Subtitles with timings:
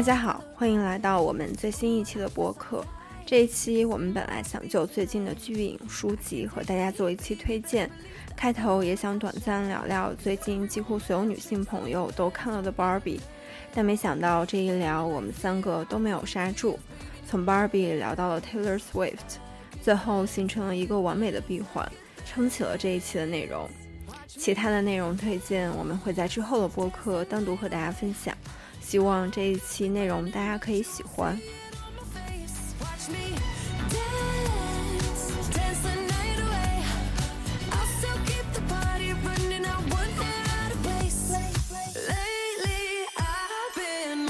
[0.00, 2.82] 大家好，欢迎来到我们最新一期的播客。
[3.26, 7.90] 这一期我们本来想就最近的剧影、书籍和大家做一期推荐，
[8.34, 13.20] 开头也想短暂聊聊最近几乎所有女性朋友都看了的 Barbie，
[13.74, 16.78] 但没想到这一聊我们三个都没有刹住，
[17.28, 19.36] 从 Barbie 聊到了 Taylor Swift，
[19.82, 21.86] 最后形成了一个完美的闭环，
[22.24, 23.68] 撑起了这一期的内容。
[24.26, 28.34] 其他的内容推荐我们会在之后的播客单独和大家分享，
[28.90, 31.40] 希望这一期内容大家可以喜欢。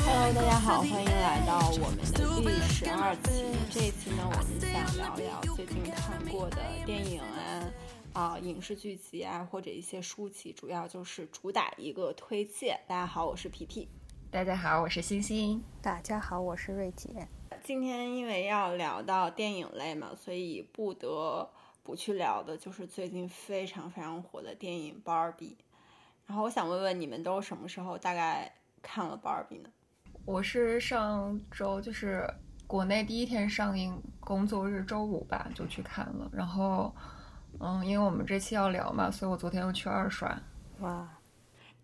[0.05, 2.05] Hello，大家好，欢迎来到我们的
[2.42, 3.56] 第十二期。
[3.70, 7.64] 这一期呢，我们想聊聊最近看过的电影啊。
[8.12, 12.78] 啊，影视剧集啊，或者一些书籍，主要就是主打一个推荐。
[12.86, 13.89] 大家好，我是皮皮。
[14.33, 15.61] 大家好，我是星星。
[15.83, 17.27] 大家好，我是瑞姐。
[17.64, 21.50] 今天因为要聊到电影类嘛，所以不得
[21.83, 25.58] 不去聊的就是最近非常非常火的电影《芭比》。
[26.27, 29.69] 然后我想问问你们都什么时候大概看了《芭比》呢？
[30.25, 32.25] 我是上周就是
[32.69, 36.95] 国内第一天上映工作日周五吧，就去看了，然后。
[37.58, 40.41] 嗯，因为我们这期要聊嘛，所以我昨天又去二刷。
[40.78, 41.06] 哇，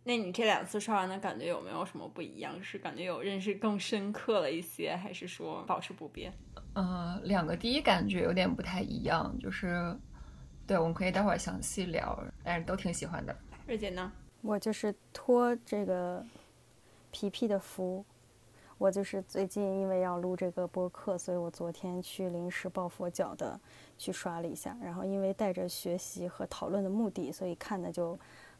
[0.08, 2.62] 那你这两次刷完的感觉有没有什么不一样？
[2.62, 6.32] 是感觉有认识更深刻了一些，还是说保持不变？
[6.74, 9.96] 呃，两个第一感觉有点不太一样，就是，
[10.64, 13.36] 对，我们可以待会儿详细聊，但是都挺喜欢的。
[13.66, 14.12] 瑞姐呢？
[14.42, 16.24] 我就是托这个
[17.10, 18.04] 皮皮的福。
[18.78, 23.58] 我就是最近因为要录这个播客，所以我昨天去临时抱佛脚的
[23.96, 28.16] 去刷了一下，然后因为带着学习和讨论的目的，所以看的就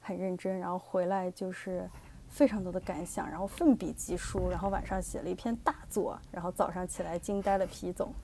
[0.07, 1.85] 很认真，然后回来就是
[2.29, 8.15] 非常多的感想，然后奋笔疾书，然后晚上写了一篇大作，然后早上起来惊呆了皮总，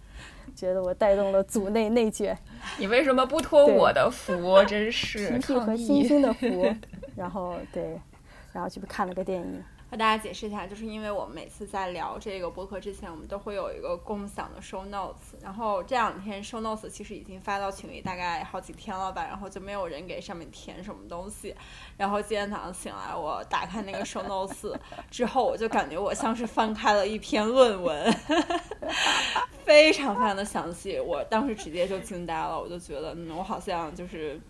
[0.54, 2.38] 觉得我带动了组内内卷。
[2.78, 4.64] 你为什么不托我的福？
[4.64, 6.72] 真是 皮皮和星星的福。
[7.16, 8.00] 然后对，
[8.52, 9.64] 然后去看了个电影。
[9.92, 21.54] 和大家解释一下，就是因为我们每次在聊这个播客之前，我们都会有一个共享的 show notes，然后这两天 show notes 其实已经发到群里大概好几天了吧，然后就没有人给上面填什么东西，
[21.98, 24.74] 然后今天早上醒来，我打开那个 show notes
[25.12, 28.10] 之后，我就感觉我像是翻开了一篇论文，
[29.62, 34.40] 非常非常的详细，我当时直接就惊呆了，我就觉得，嗯，我好像就是，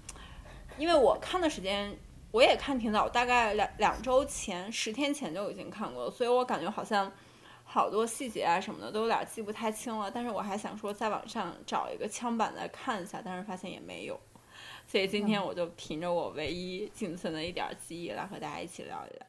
[0.79, 1.99] 因为我看的时间。
[2.33, 7.13] 我也看挺早，大概两两周前、十天前就已经看过了，所以我感觉好像
[7.63, 10.11] 好多细节啊什么的都有点记不太清了。
[10.11, 14.19] 但是我还想说在网上找一个枪版再看一下，但是发现也没有，
[14.87, 19.27] 所以今天我就凭着我唯一仅存的一点记忆来和大家一起聊一聊。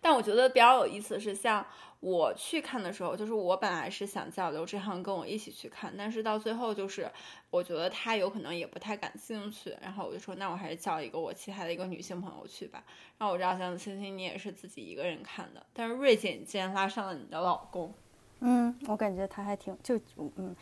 [0.00, 1.64] 但我觉得比较有意思的是，像
[2.02, 7.08] 我去看的时候，就是我本来是想叫刘志航跟我一起去看，但是到最后就是
[7.48, 12.82] 我觉得他有可能也不太感兴趣，然后我就说那我还是叫一个我其他的一个女性朋友去吧。
[13.18, 17.94] 然后我知道像星星你也是自己一个人看的，但是瑞姐你竟然拉上了你的老公，
[18.40, 20.56] 嗯，我感觉他还挺就嗯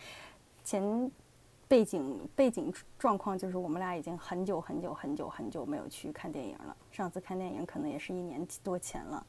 [0.62, 1.10] 前。
[1.70, 6.76] 背景背景状况就是我们俩已经很久很久很久很久没有去看电影了。
[6.90, 9.24] 上次看电影可能也是一年多前了，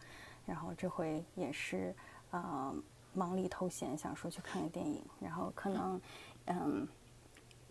[0.52, 1.96] 然后这回也是
[2.32, 2.76] 呃
[3.14, 6.02] 忙里偷闲想说去看个电影，然后可能
[6.48, 6.86] 嗯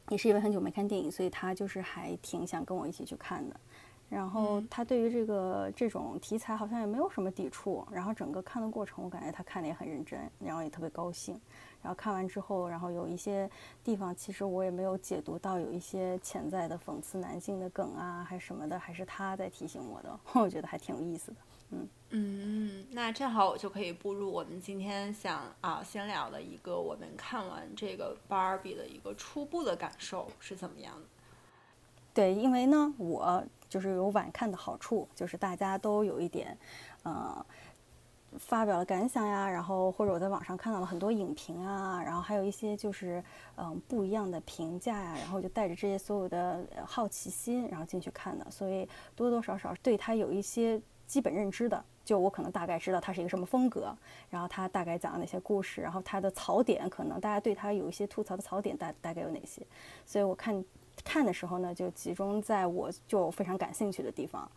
[0.09, 3.61] 也是因为很久没看电影，所以他就是还挺想跟我一起去看的。
[4.09, 11.39] 然后他对于这个这种题材好像也没有什么抵触，然后整个看的过程我感觉他看的也很认真，然后也特别高兴。
[11.83, 13.49] 然后看完之后，然后有一些
[13.85, 21.37] 地方其实我也没有解读到，有一些潜在的讽刺男性的梗啊，还是什么的，还是他在提醒我的， 我觉得还挺有意思的。
[21.71, 31.07] 嗯嗯，那正好我就可以步入我们今天想啊先聊的一个，我们看完这个芭比的一个初步的感受是怎么样的？
[32.13, 36.57] 对，因为呢，我就是有晚看的好处，就是大家都有一点，
[37.03, 37.45] 呃。
[38.39, 43.21] 发表了感想呀，然后或者我在网上看到了很多影评啊，然后还有一些就是
[43.57, 50.81] 嗯不一样的评价呀，然后就带着这些所有的好奇心，然后进去看的，所以多多少少对他有一些
[51.11, 53.93] 基本认知的，就我可能大概知道他是一个什么风格，
[54.31, 59.61] 然后他大概讲了哪些故事，然后他的槽点可能大家对他有一些吐槽的槽点大大概有哪些，
[60.07, 60.65] 所以我看
[61.03, 64.49] 看的时候呢，就集中在我就非常感兴趣的地方，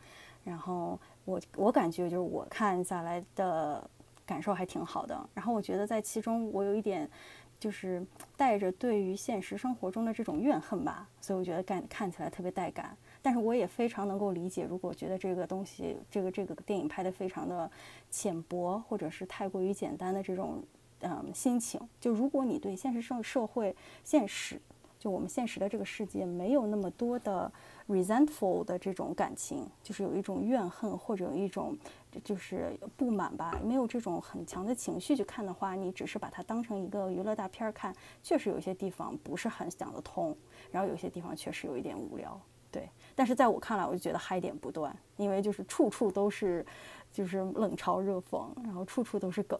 [0.44, 1.00] 然后。
[1.26, 3.90] 我我感觉就是我看下来的
[4.26, 7.10] 感受还挺好的，然后我觉得在其中我有一点
[7.58, 8.06] 就是
[8.36, 12.98] 带着对于现实生活中的这种怨恨吧，所以我觉得看看起来特别带感。
[13.24, 17.72] 但是我也非常能够理解，如果觉得这个东西，这个这个电影拍的非常的
[18.12, 20.62] 浅薄，或者是太过于简单的这种
[21.00, 23.74] 嗯心情，就如果你对现实社社会
[24.04, 24.60] 现实，
[25.00, 27.52] 就我们现实的这个世界没有那么多的
[27.88, 31.78] resentful 的这种感情，就是有一种怨恨或者有一种
[32.26, 40.36] 就是不满吧，没有这种很强的情绪去看的话，你只是把它当成一个娱乐大片看，确实有些地方不是很想得通，
[40.72, 42.40] 然后有些地方确实有一点无聊，
[42.74, 42.90] 对。
[43.16, 46.66] 但是在我看来，我就觉得嗨点不断，因为就是处处都是
[47.12, 49.58] 就是冷嘲热讽，然后处处都是梗。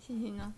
[0.00, 0.52] 欣欣呢？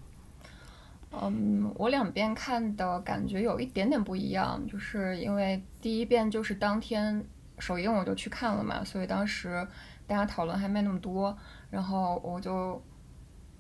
[1.13, 7.23] 嗯，我两遍看的感觉有一点点不一样，就是因为第一遍就是当天
[7.59, 9.67] 首映我就去看了嘛，所以当时
[10.07, 11.37] 大家讨论还没那么多，
[11.69, 12.81] 然后我就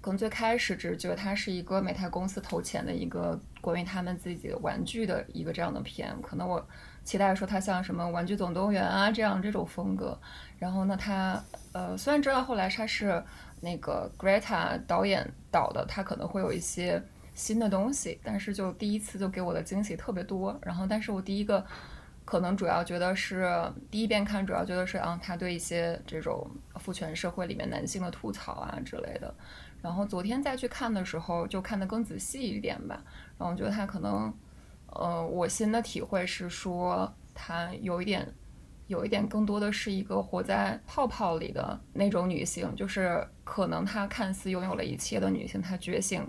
[0.00, 6.67] 可能最开始只是觉得它是一个美泰公司投钱的一个关于他们自己的玩具的一个这样的片，可能我
[7.05, 10.19] 期待说它像什么《玩具总动员》啊这样这种风格，
[10.58, 11.43] 然后呢，它
[11.73, 13.23] 呃虽然知道后来它是
[13.61, 17.02] 那个 Greta 导演导的，它可能会有一些。
[17.32, 20.55] 新的东西，但是就第一次就给我的惊喜特别多。
[20.62, 21.64] 然后，但是我第一个
[22.26, 23.49] 可能主要觉得是
[23.91, 26.47] 第一遍看，主要觉得是啊，他对一些这种
[26.81, 29.32] 父权社会里面男性的吐槽啊之类的。
[29.82, 33.03] 然后昨天再去看的时候，就看得更仔细一点吧。
[33.38, 34.32] 然后我觉得他可能，
[34.87, 38.27] 呃，我新的体会是说，他有一点，
[38.87, 46.26] 有一点更多的是一个活在泡泡里的那种女性，就是可能她看似拥有了一切的女性，她觉醒。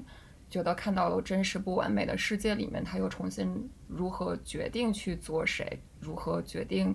[0.50, 6.94] 觉得看到了真实不完美的世界里面，她又重新如何决定去做谁，如何决定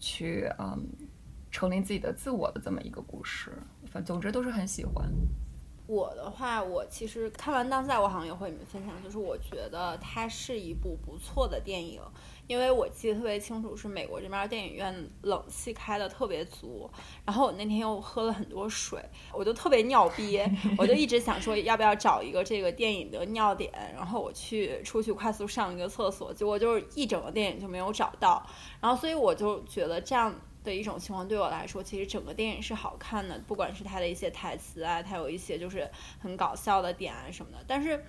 [0.00, 0.84] 去嗯
[1.52, 3.52] 成立自己的自我的这么一个故事。
[3.84, 5.08] 反正总之都是很喜欢。
[5.86, 12.00] 我的话，我其实看完当下，我好像也会你们分享，就是我觉得它是一部不错的电影。
[12.48, 16.88] 因为我记得特别清楚，是美国这边电影院冷气开的特别足，
[17.24, 20.48] 然后我那天又喝了很多水，我就特别尿憋，
[20.78, 28.46] 我就一直想说要不要找一个这个电影的尿点，然后我去出去快速上一个厕所，结果就是一整个电影就没有找到，
[28.80, 30.32] 然后所以我就觉得这样
[30.66, 35.90] 的一种情况对我来说，其实整个电影是好看的，不管是它的一些台词啊，它有一些就是
[36.20, 38.04] 很搞笑的点啊什么的，但是。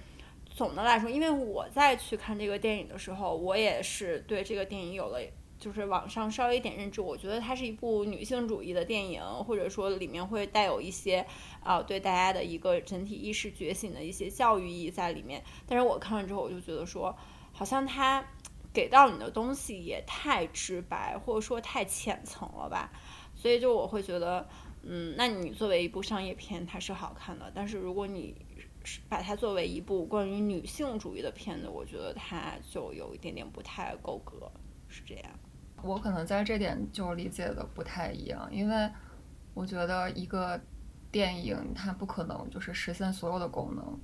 [0.56, 5.20] 总的来说，因为我在去看这个电影的时候，我也是对这个电影有了
[5.60, 7.00] 就是网上稍微一点认知。
[7.00, 11.24] 我觉得它是一部女性主义的电影，或者说里面会带有一些
[11.62, 15.44] 啊对大家的一个整体意识觉醒的一些教育意义在里面。
[15.68, 17.16] 但是我看了之后，我就觉得说，
[17.54, 18.26] 好像它
[18.74, 22.92] 给到你的东西也太直白，或者说太浅层了吧。
[23.36, 24.48] 所以就我会觉得，
[24.84, 28.36] 嗯，那你作为一部商业片，它是好看的，但是如果你
[29.10, 34.52] 把它作为一部关于女性主义的片子，我觉得它就有一点点不太够格，
[34.88, 35.26] 是这样。
[35.84, 38.90] 我可能在这点就理解的不太一样，因为
[39.54, 40.60] 我觉得一个
[41.12, 44.00] 电影它不可能就是实现所有的功能，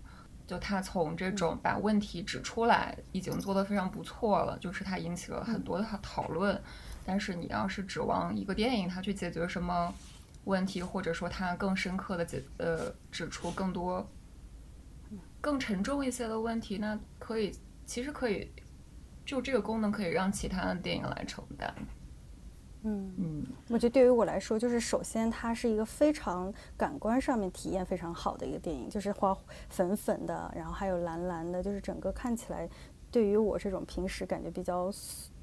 [0.45, 6.61] 就他从这种把问题指出来已经做得非常不错了，就是他引起了很多的讨论。
[7.05, 9.93] 但是你要是指望一个电影他去解决什么
[10.45, 14.07] 问题，或者说他更深刻的解呃指出更多。
[15.41, 17.51] 更沉重一些的问题，那可以，
[17.85, 18.49] 其实可以，
[19.25, 21.73] 就这个功能可以让其他的电影来承担。
[22.83, 29.35] 嗯嗯，我觉得对于我来说，就是首先它是一个非常感官上面体验非常好的一个电影，就是花
[29.69, 32.69] 粉粉的，然后还有蓝蓝的，就是整个看起来，
[33.09, 34.91] 对于我这种平时感觉比较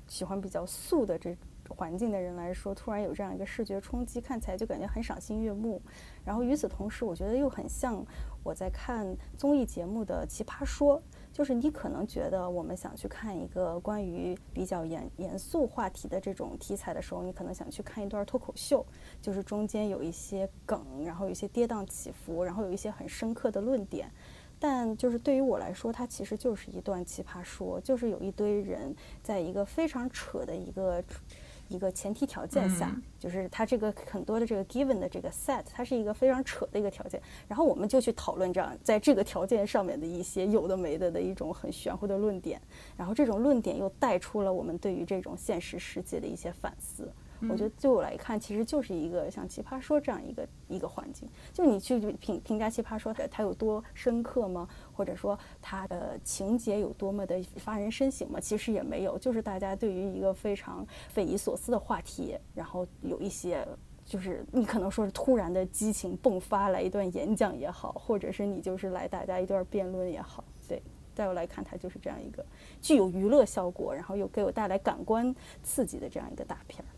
[0.06, 1.36] 喜欢比较素的这
[1.68, 5.80] 环境的人来说，突然有这样一个视觉冲击，看起来就感觉很赏心悦目。
[6.24, 8.04] 然后与此同时，我觉得又很像。
[8.42, 10.98] 我在看综艺节目的《奇葩说》，
[11.32, 18.84] 就是你可能觉得我们想去看一个关于比较严严肃话题的这种题材的时候，你可能想去看一段脱口秀，
[19.22, 24.10] 就是中间有一些梗，然后有一些跌宕起伏，然后有一些很深刻的论点。
[24.58, 31.02] 但就是对于我来说，它其实就是一段奇葩说，就是有一堆人在一个非常扯的一个。
[31.70, 42.60] 一个前提条件下，就是它这个很多的这个 given 的这个 set，它是一个非常扯的一个条件，然后我们就去讨论这样在这个条件上面的一些有的没的的一种很玄乎的论点，
[42.96, 47.10] 然后这种论点又带出了我们对于这种现实世界的一些反思。
[47.48, 51.28] 我觉得对我来看，其实就是一个像《奇葩说》这样一个一个环境。
[51.52, 54.68] 就你去评评价《奇葩说》，它它有多深刻吗？
[54.92, 58.38] 或者说它的情节有多么的发人深省吗？
[58.38, 63.66] 其实也没有，就是大家对于一个非常匪夷所思的话题，然后有一些
[64.04, 70.82] 就是你可能说是突然的激情迸发来一段演讲也好，或者是你就是来大家一段辩论也好，对，
[71.14, 72.44] 在我来看，它就是这样一个
[72.82, 76.88] 具有娱乐效果，然后又给我带来感官刺激的这样一个大片儿。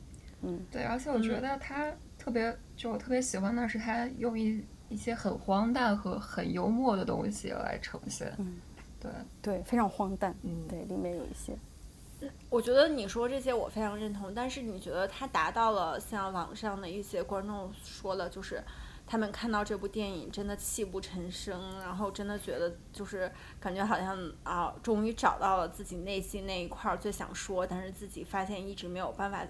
[0.42, 8.32] 嗯，对，而且我觉得他特别，就我特别喜欢的是他用一一些很荒诞和很幽默的东西来呈现。
[8.38, 8.56] 嗯，
[9.00, 10.34] 对，对，非常荒诞。
[10.42, 11.56] 嗯，对，里面有一些。
[12.50, 18.62] 我觉得你说这些我非常认同，但是你觉得他达到了像网上的一些观众说的，就是
[19.04, 29.44] 他们看到这部电影真的泣不成声，然后真的觉得就是感觉好像啊，终于找到了自己内心那一块最想说，但是自己发现一直没有办法，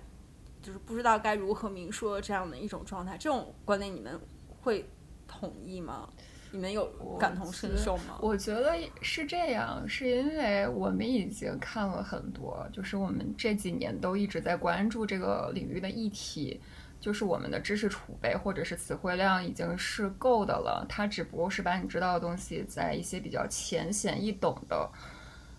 [0.63, 3.17] 就是不知道该如何明说这样的一种状态。
[3.19, 4.19] 这种观点你们
[4.61, 4.89] 会
[5.27, 6.09] 同意吗？
[6.55, 6.87] 你们有
[7.19, 8.19] 感同身受吗？
[8.21, 16.61] 我觉得是这样，是因为我们已经看了很多，就是我们这几年都一直在关注这个领域的议题，
[17.01, 20.85] 就是我们的知识储备或者是词汇量已经是够的了。
[20.91, 24.91] 它只不过是把你知道的东西，在一些比较浅显易懂的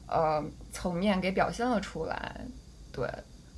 [0.08, 2.46] 呃层面给表现了出来，
[2.92, 3.10] 对。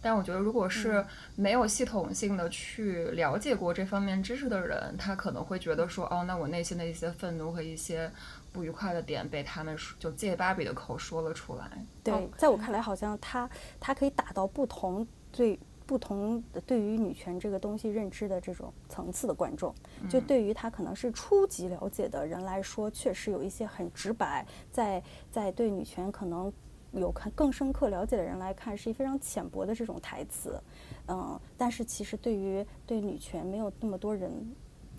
[0.05, 1.03] 但我觉得，如果是
[1.35, 8.12] 没有系统性的去了解过这方面知识的人，他可能会觉得说，哦，那我内心的一些愤怒和一些
[8.53, 11.67] 不愉快的点被他们就借芭比的口说了出来。
[12.03, 19.74] 对，在我看来，好像他他可以打到不同最不同的对于女权这个东西认知的这种层次的观众。
[20.07, 26.53] 就对于他可能是初级了解的人来说，确实有一些很直白，在在对女权可能。
[26.99, 30.59] 有看更深刻了解的人来看，是一非常浅薄的这种台词，
[31.07, 34.31] 嗯，但是其实对于对女权没有那么多人。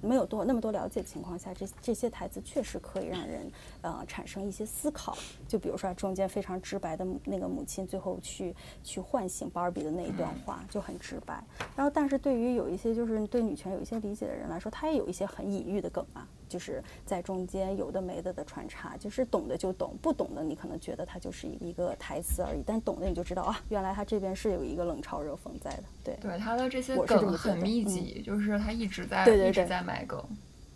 [0.03, 3.51] 没有多那么多了解情况下，这这些台词确实可以让人
[3.81, 5.17] 呃产生一些思考。
[5.49, 11.43] 就比如说中间非常直白的那个母亲最后去去唤醒芭比的那一段话就很直白。
[11.75, 25.85] 然后，但是对于有一些就是对女权有一些理解的人来说，他也有一些很隐喻的梗啊，就是在中间有的没的的穿插，就是懂的就懂，不懂的你可能觉得它就是一个台词而已，但懂的你就知道啊，原来他这边是有一个冷嘲热讽在的。
[26.05, 30.23] 对，对他的这些梗很密集，就是他一直在一直在买梗。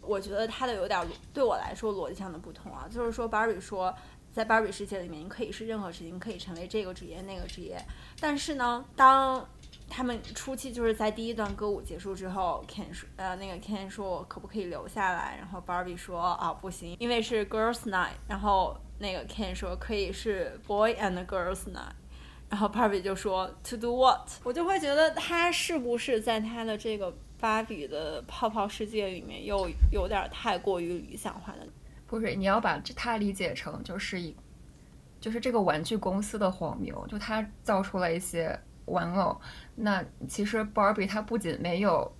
[0.03, 3.95] 我觉得他的有点对我来说逻辑上的不同啊，就是说芭比说，
[4.33, 7.81] 在芭比世界里面，你可以是任何事情，可以成为这个职业那个职业，
[8.19, 9.47] 但是呢，当
[9.91, 21.93] 他们初期就是在第一段歌舞结束之后，Ken 说，呃，那个 Ken 说我可不可以留下来，然后 Barbie 说啊不行，因为是 Girls Night，然后那个 Ken 说可以是 Boy and Girls Night。
[22.49, 24.29] 然后 Barbie 就说 To do what？
[24.43, 31.65] 我就会觉得他是不是在他的这个芭比的泡泡世界里面又有点太过于理想化了？
[32.09, 34.35] 不是，你要把这他理解成就是一，
[35.21, 39.41] 就是这个玩具公司的荒谬，就他造出了一些玩偶。
[39.81, 42.11] 那其实芭比它不仅没有。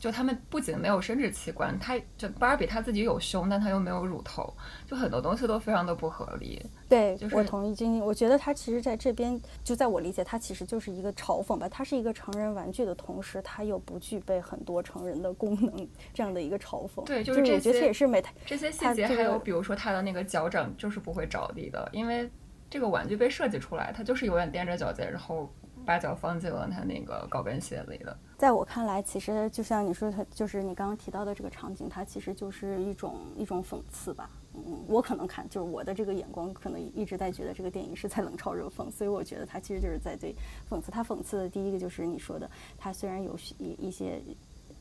[0.00, 4.54] 就他们不仅没有生殖器官，他就芭比他自己有胸，但他又没有乳头，
[4.86, 6.64] 就很多东西都非常的不合理。
[6.88, 11.68] 对，就是我同意晶晶，我觉得他其实在这边，就在我理解，他其实就是一个嘲讽吧。
[11.68, 17.02] 他是一个成人玩具的同时，他又不具备很多成人的功能，这样的一个嘲讽。
[17.04, 22.30] 对，就是这些也是美这些细节，还有比如说他的那个脚掌就是不会着地的，因为
[22.70, 25.52] 这个玩具被设计出来，它就是永远踮着脚尖，然后。
[25.88, 28.14] 把脚放进了他那个高跟鞋里的。
[28.36, 34.28] 在我看来，其实就像你说，他就是你刚刚提到的这个场景，它其实就是一种一种讽刺吧。
[34.52, 40.34] 嗯，我可能看就是我的这个眼光，可能一直在觉得这个电影是在冷嘲热讽，所以我觉得它其实就是在对
[40.68, 40.90] 讽刺。
[40.90, 44.20] 它讽刺的第一个就是你说的，它虽然有一一些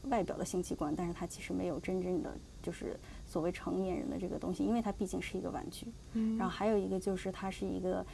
[0.10, 5.88] 外表的性器官，但是它其实没有真正的就是所谓成年人的这个东西，因为它毕竟是一个玩具。
[6.12, 6.38] 嗯。
[6.38, 8.06] 然后还有一个就是它是一个。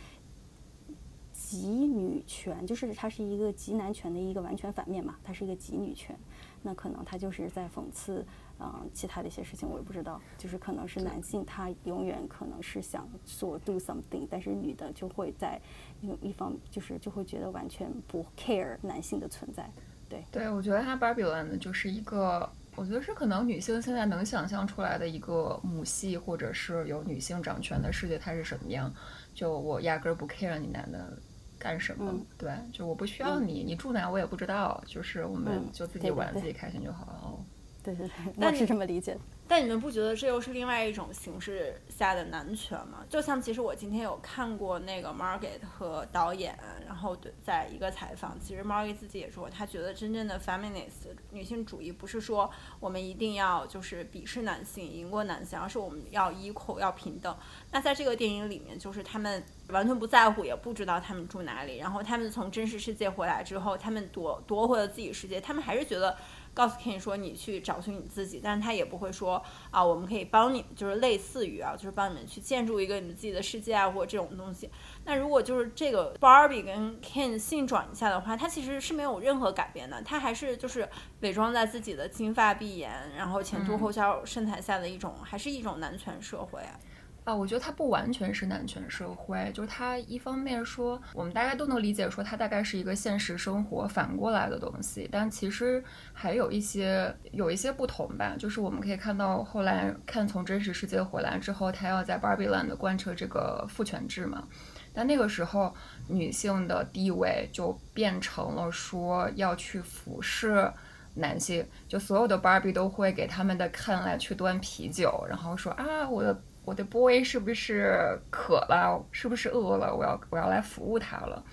[1.53, 6.17] 极女权就是它是一个极男权的一个完全反面嘛，它是一个极女权，
[6.63, 8.25] 那可能他就是在讽刺，
[8.59, 15.61] 嗯，其他的一些事情我也不知道，就是可能是男性他永远可能是想做 do something，但是女的就会在
[16.01, 19.69] 一一方就是就会觉得完全不 care 男性的存在，
[20.09, 20.25] 对。
[20.31, 28.91] 对，我觉得它 Barbie Land 就是一个，我觉得是可能女性现在能想象出来的一个母系或者是有女性掌权的世界，它是什么样。
[29.35, 31.17] 就我压根儿不 care 你男的
[31.63, 37.45] 干什么，对，就我不需要你，你住哪我也不知道，就是我们就自己玩自己开心就好了。
[37.81, 38.05] 对对
[38.35, 39.17] 对，我是这么理解。
[39.45, 43.05] 但你们不觉得这又是另外一种形式下的男权吗？
[43.09, 46.57] 就像其实我今天有看过那个 Margaret 和导演，
[46.87, 57.35] 然后对，在一个采访，其实 Margaret 自己也说，她觉得真正的 feminist 女性主义不是说我们一定要就是鄙视男性赢过男性，而是我们要 equal 要平等。
[57.71, 66.17] 那在这个电影里面，就是他们完全不在乎，也不知道他们住哪里，然后他们从真实世界回来之后，他们夺夺回了自己世界，他们还是觉得。
[66.53, 74.69] 告诉 Ken 说你去找寻你自己，但是他也不会说啊，我们可以帮你，就是类似于啊，就是帮你们去建筑一个你们自己的世界啊，或者这种东西。
[75.05, 80.87] 那如果就是这个 Barbie 跟 Ken 性转一下的话，他其实是没有任何改变的，他还是就是
[81.21, 86.79] 伪装在自己的金发碧眼，然后前凸后翘身材下的一种，还是一种男权社会啊。
[87.23, 98.35] 啊，我觉得它不完全是男权社会，就是它一方面说，我们大家都能理解，说它大概是一个现实生活反过来的东西，但其实还有一些有一些不同吧。
[98.37, 104.45] 就是我们可以看到，后来看从真实世界回来之后，他要在 Barbie Land 贯彻这个父权制嘛，
[104.91, 105.73] 但那个时候
[106.09, 110.69] 女性的地位就变成了说要去服侍
[111.13, 116.37] 男性，就所有的 Barbie 都会给他们的 Ken 来去端啤酒，然后说啊我的。
[116.65, 119.05] 我的 boy 是不是渴了？
[119.11, 119.93] 是不是饿了？
[119.93, 121.43] 我要我要来服务他了。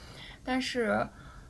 [0.44, 1.04] 但是，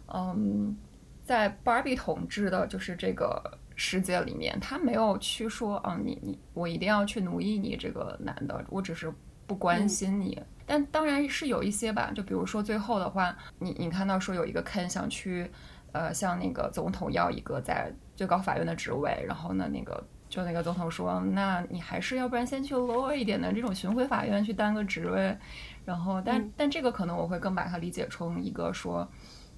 [0.07, 0.75] 嗯，
[1.23, 9.13] 在 Barbie 统治的就是这个世界里面，他没有去说啊，你你我一定要去奴役你这个男的，我只是
[9.47, 10.43] 不关心你。
[10.65, 15.51] 但当然是有一些吧，就比如说最后的话，你你看到说有一个 Ken 想去，
[15.93, 20.03] 呃，向那个总统要一个在最高法院的职位，然后呢，那个。
[20.31, 25.37] 就那个总统说，那你还是要不然先去 lower 一点的这种巡回法院去当个职位，
[25.85, 29.07] 然后但但这个可能我会更把它理解成一个说，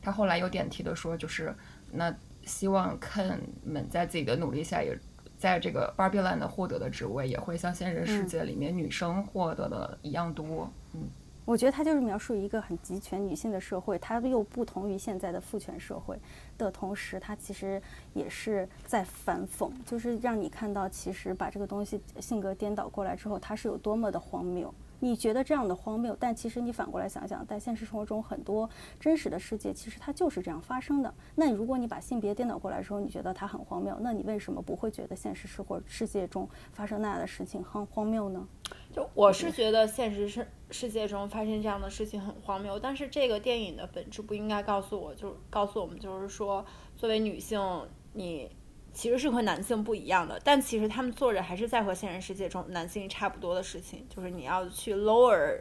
[0.01, 1.55] 他后来有点题的说，就是
[1.93, 2.13] 那
[2.45, 4.99] 希望 Ken 们在自己的努力下，也
[5.37, 11.03] 在这个 Barbie Land 获得的职位也会像现实世界里面女生获得的一样多，嗯。
[11.45, 16.19] 我觉得它就是描述一个很集权女性的社会，它又不同于现在的父权社会
[16.57, 17.83] 的同时，它其实
[18.15, 24.73] 也是在反讽，就是让你看到，其实把这个东西性格颠倒过来之后，它是有多么的荒谬。
[25.01, 28.71] 你觉得这样的荒谬，但其实你反过来想想，在现实生活中很多
[29.01, 31.13] 真实的世界，其实它就是这样发生的。
[31.35, 38.47] 那如果你把性别颠倒过来之后，你觉得它很荒谬，那你为什么不会觉得现实生活世界中发生那样的事情很荒谬呢？
[38.93, 46.65] 就我是觉得现实世世界中发生这样的事情很荒谬，但是这个电影的本质不应该告诉我，就是告诉我们，就是说
[46.97, 47.61] 作为女性，
[48.13, 48.51] 你。
[48.95, 55.61] 其实是和男性不一样的，但其实他们做着还是在和现实世界中男性差不多的事情，就是你要去 lower，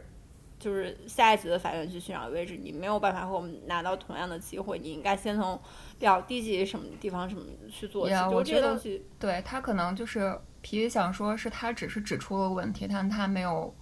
[0.58, 5.58] 就是下一级的法院去寻找位置，你没有办法和我们拿到同样的机会，你应该先从
[5.98, 8.14] 比较低级什么地方什么去做起。
[8.14, 8.78] 我觉得，
[9.18, 13.74] 对他可能就是皮皮想说是他只是指出了问题，但他没有。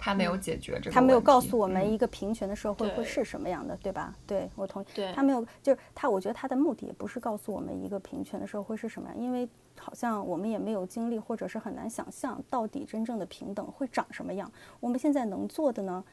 [0.00, 4.14] 他没有解决这个，他没有告诉我们一个平权的社会会是什么样的，对吧？
[4.28, 4.86] 对我同意。
[5.12, 14.48] 他没有，就是他，我觉得他的目的也不是告诉我们一个平权的社会是什么样，因为好像我们也没有经历，或者是很难想象到底真正的平等会长什么样。
[14.78, 16.04] 我们现在能做的呢，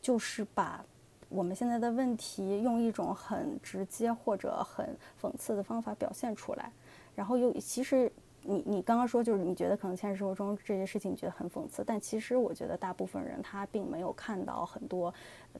[0.00, 0.82] 就是把
[1.28, 6.72] 我们现在的问题用一种很直接或者很讽刺的方法表现出来，
[7.14, 8.10] 然后又其实。
[8.42, 15.12] 你你刚刚说就是你觉得可能现实生活中这些事情你觉得很讽刺，但其实我觉得大部分人他并没有看到很多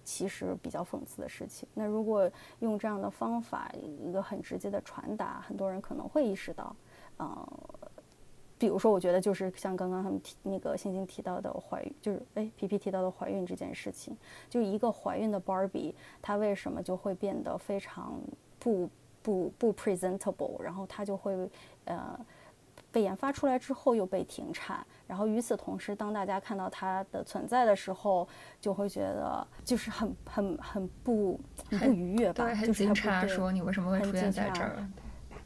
[0.05, 1.69] 其实比较讽刺的事情。
[1.75, 6.75] 那如果用这样的方法，一个很直接的传达，很多人可能会意识到，
[7.19, 7.47] 嗯，
[8.57, 14.17] 比如说我觉得就是像刚刚他们提那个星星提到的怀孕，就是哎皮皮提到的怀孕这件事情，
[14.49, 18.19] 就一个怀孕的 Barbie，她为什么就会变得非常
[18.59, 18.89] 不
[19.21, 21.51] 不不 presentable，然后她就会
[21.85, 22.19] 呃。
[22.91, 28.27] 被研发出来之后又被停产，然后与此同时，当大家看到它的存在的时候，
[28.61, 31.39] 就会觉得就是很很很不
[31.71, 32.55] 很不愉悦吧？
[32.55, 34.89] 就是警察说你为什么会出现在这儿？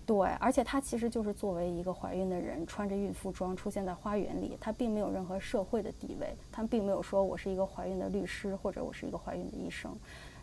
[0.07, 9.93] 对，而且她其实就是作为一个怀孕的人，穿着孕妇装出现在花园里，她并没有任何社会的地位，她并没有说我是一个怀孕的律师或者我是一个怀孕的医生。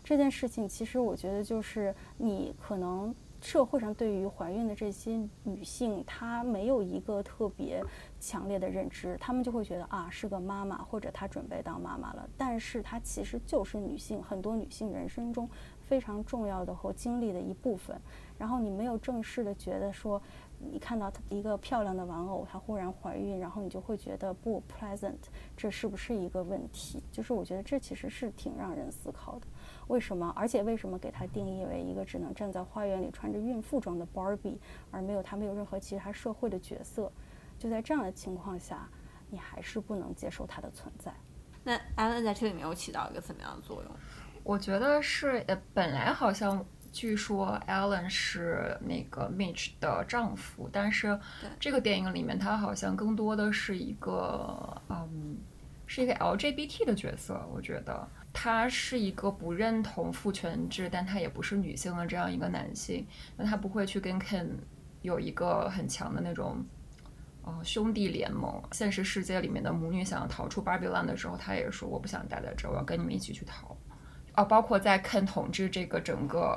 [0.04, 3.14] 这件事情其实我觉得就是你可能。
[3.40, 7.82] 社会上对于怀孕的这些女性，她没有一个特别
[8.20, 12.28] 强烈的认知，她们就会觉得啊是个妈妈，或者她准备当妈妈了。
[12.36, 15.48] 但是她其实就是女性，很多女性人生中
[15.80, 17.98] 非常重要的和经历的一部分。
[18.38, 20.20] 然后你没有正式的觉得说，
[20.58, 25.16] 你看到一个漂亮的玩偶，她忽然怀孕，然后你就会觉得不 pleasant，
[25.56, 27.02] 这是不是一个问题？
[27.10, 29.46] 就是我觉得这其实是挺让人思考的。
[29.90, 30.32] 为什么？
[30.36, 34.56] 而且为什么给它定义为一个只能站在花园里穿着孕妇装的 Barbie，
[34.92, 37.10] 而没有它没有任何其他社会的角色？
[37.58, 38.88] 就在这样的情况下，
[39.28, 41.12] 你还是不能接受它的存在。
[41.64, 43.92] 那 Allen 在这里面有起到一个怎么样的作用？
[44.44, 51.18] 我觉得是，呃，本来好像据说 Allen 是那个 Mitch 的丈夫，但是
[51.58, 55.36] 这个电影里面他好像更多的是一个，嗯，
[55.86, 58.08] 是一个 LGBT 的角色，我觉得。
[58.32, 63.06] 他是一个不认同父权制，但他也不是女性的这样一个男性。
[63.36, 64.46] 那他不会去跟 Ken
[65.02, 66.64] 有一个很强的那种，
[67.42, 68.62] 呃，兄弟联盟。
[68.72, 73.76] 现实世界里面的母女想要逃出 Barbie Land 的时候，他也说我不想待在这，我要跟你们一起去逃。
[74.36, 76.56] 哦，包括在 Ken 统治这个整个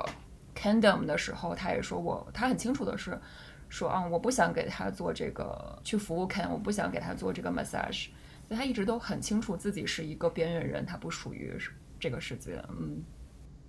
[0.54, 3.20] Kingdom 的时候，他也说我，他很清楚的是，
[3.68, 8.08] 说啊，我不想给他做这个去服务 Ken，我不想给他做这个 massage。
[8.48, 11.56] 所以他一直都很清楚自己是一个边缘人，他不属于
[11.98, 12.62] 这个世界。
[12.68, 13.02] 嗯。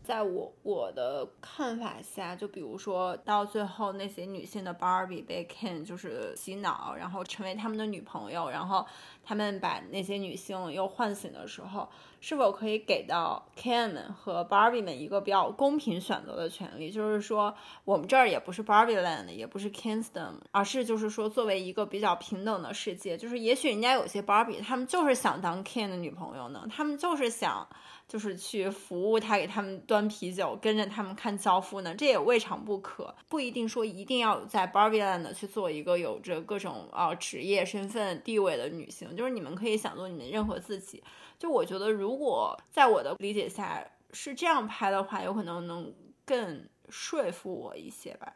[0.03, 8.85] 在我我的看法下，就比如说到最后那些女性的 Barbie 被 Ken 就是洗脑，然后成为他们的女朋友，然后
[9.25, 11.89] 他们把那些女性又唤醒的时候，
[12.21, 16.91] 是否可以给到 Ken 们和 Barbie 们一个比较公平选择的权利？
[16.91, 27.67] 就是说，我们这儿也不是 Barbie Land，也不是 Kingston，而是就是说，作为一个比较平等的世界，就是也许人家有些 Barbie，他们就是想当 Ken 的女朋友呢，他们就是想。
[28.07, 33.15] 就是去服务他，给他们端啤酒，跟着他们看交付呢，这也未尝不可。
[33.27, 41.03] 不一定说一定要在 Barbie Land 去做一个有着各种啊职业身份地位的女性，就是你们可以想做你们任何自己。
[41.37, 45.93] 就我觉得，如果在我的理解下是这样拍的话，有可能能
[46.25, 48.33] 更说服我一些吧。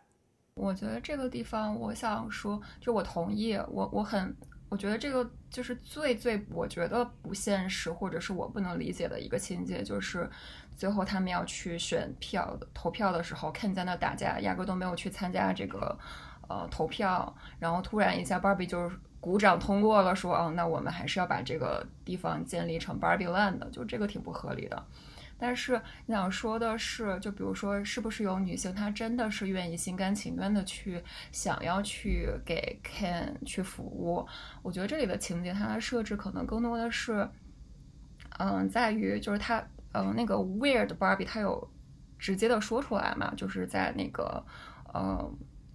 [0.55, 4.35] 我觉得这个地方，我想说，就我同意，我我很。
[4.71, 10.29] 我觉得这个就是最最，我觉得不现实，或者是我不能理解的一个情节，就是
[10.77, 15.97] 最后他们要去选票投票的时候，Ken 在那打架，压根都没有去参加这个
[16.47, 24.85] 呃投票，然后突然一下，Barbie 就是鼓掌通过了，说哦，那我们还是要把这个地方建立成 Barbie Land，就这个挺不合理的。
[25.41, 31.01] 但是你想说的是，就比如说，是不是有女性她真的是愿意心甘情愿的去
[31.31, 34.27] 想要去给 Ken 去服务？
[34.61, 37.29] 我觉得这里的情节它的设置可能更多的是，
[38.37, 41.69] 嗯，在于就是他，嗯，那个 Weird Barbie 他有
[42.17, 44.45] 直接的说出来嘛，就是在那个，
[44.93, 45.31] 呃，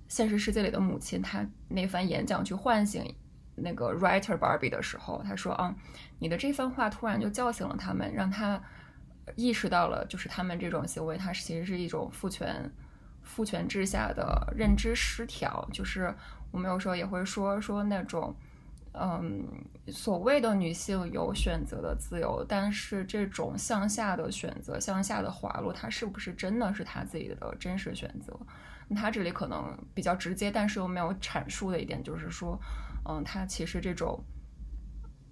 [0.09, 3.03] 现实世界里的母亲她那番演讲去唤醒
[3.57, 5.75] 那个 Writer Barbie 的时候，他说啊，
[6.19, 8.63] 你的这番话突然就叫醒了他们，让他。
[9.37, 12.71] 意识到了，就是他们这种行为，它其实是一种父权、
[13.23, 15.67] 父权制下的认知失调。
[15.73, 16.15] 就是
[16.51, 18.37] 我们有时候也会说说那种，
[18.93, 19.43] 嗯，
[19.87, 28.39] 所谓的女性有选择的自由，但是这种向下的选择、向下的滑落，它是不是真的是她自己的真实选择？
[28.95, 32.61] 他这里可能比较直接，但是又没有阐述的一点，就是说，
[33.07, 34.19] 嗯，他其实这种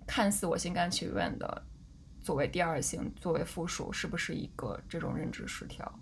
[0.07, 1.63] 看似我心甘情愿的。
[2.23, 5.93] 作为第二性，作为附属，是不是一个这种认知失调？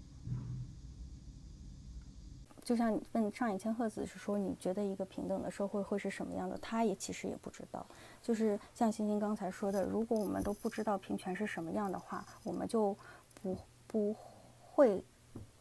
[2.63, 6.59] 就像问上野千鹤子是说，你觉得一个平等的社会会是什么样的？
[6.59, 7.87] 他也其实也不知道。
[8.21, 12.95] 就是像欣欣刚才说的，如果我们都不知道平权是什么样的话，我们就
[13.35, 13.57] 不
[13.87, 14.15] 不
[14.61, 15.03] 会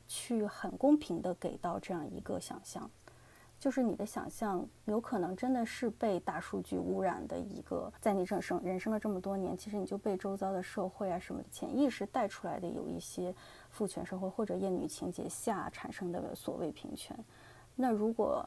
[0.09, 2.91] 去很公平的给到这样一个想象。
[3.59, 13.35] 就是你的想象有可能真的是被大数据污染的一个，在你这生人生了这么多年，其实你就被周遭的社会啊什么潜意识带出来的有一些
[13.69, 17.17] 父权社会或者厌女情节下产生的所谓平权。
[17.75, 18.45] 那如果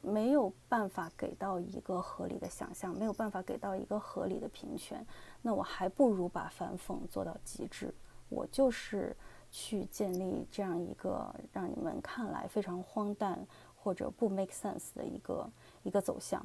[0.00, 5.06] 没有办法给到一个合理的想象，没有办法给到一个合理的平权，
[5.40, 7.94] 那我还不如把反讽做到极致。
[8.28, 9.16] 我就是
[9.50, 13.46] 去建立这样一个让你们看来非常荒诞。
[13.84, 15.46] 或者不 make sense 的一个
[15.82, 16.42] 一个走向，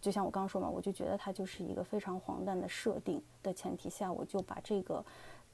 [0.00, 5.04] 就像我刚刚说嘛，我就觉得它就是一个非常荒诞的设定的前提下，我就把这个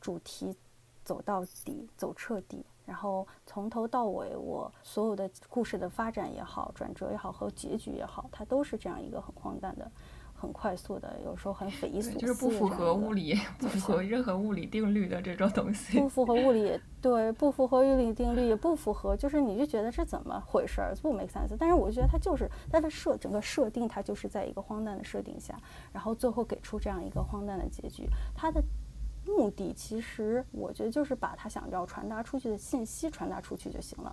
[0.01, 0.57] 主题
[1.05, 9.93] 走到底，走彻底，然后从头到尾，我所有的故事的发展也好，转折也好，和结局也好，它都是这样一个很荒诞的。
[10.43, 16.01] 很快速的，有时候很匪夷所思，就是不符合物理，不符合任何物理定律的这种东西。
[16.01, 21.55] 不符合物理， 对，不符合物理定律，也不符合，就是你就觉得这怎么回事儿，不 make sense。
[21.57, 25.57] 但是我就觉得它就是它的设整个设定，它就是在一个荒诞的设定下，
[25.93, 28.09] 然后最后给出这样一个荒诞的结局。
[28.35, 28.61] 它的
[29.25, 34.13] 目的其实我觉得就是把他想要传达出去的信息传达出去就行了。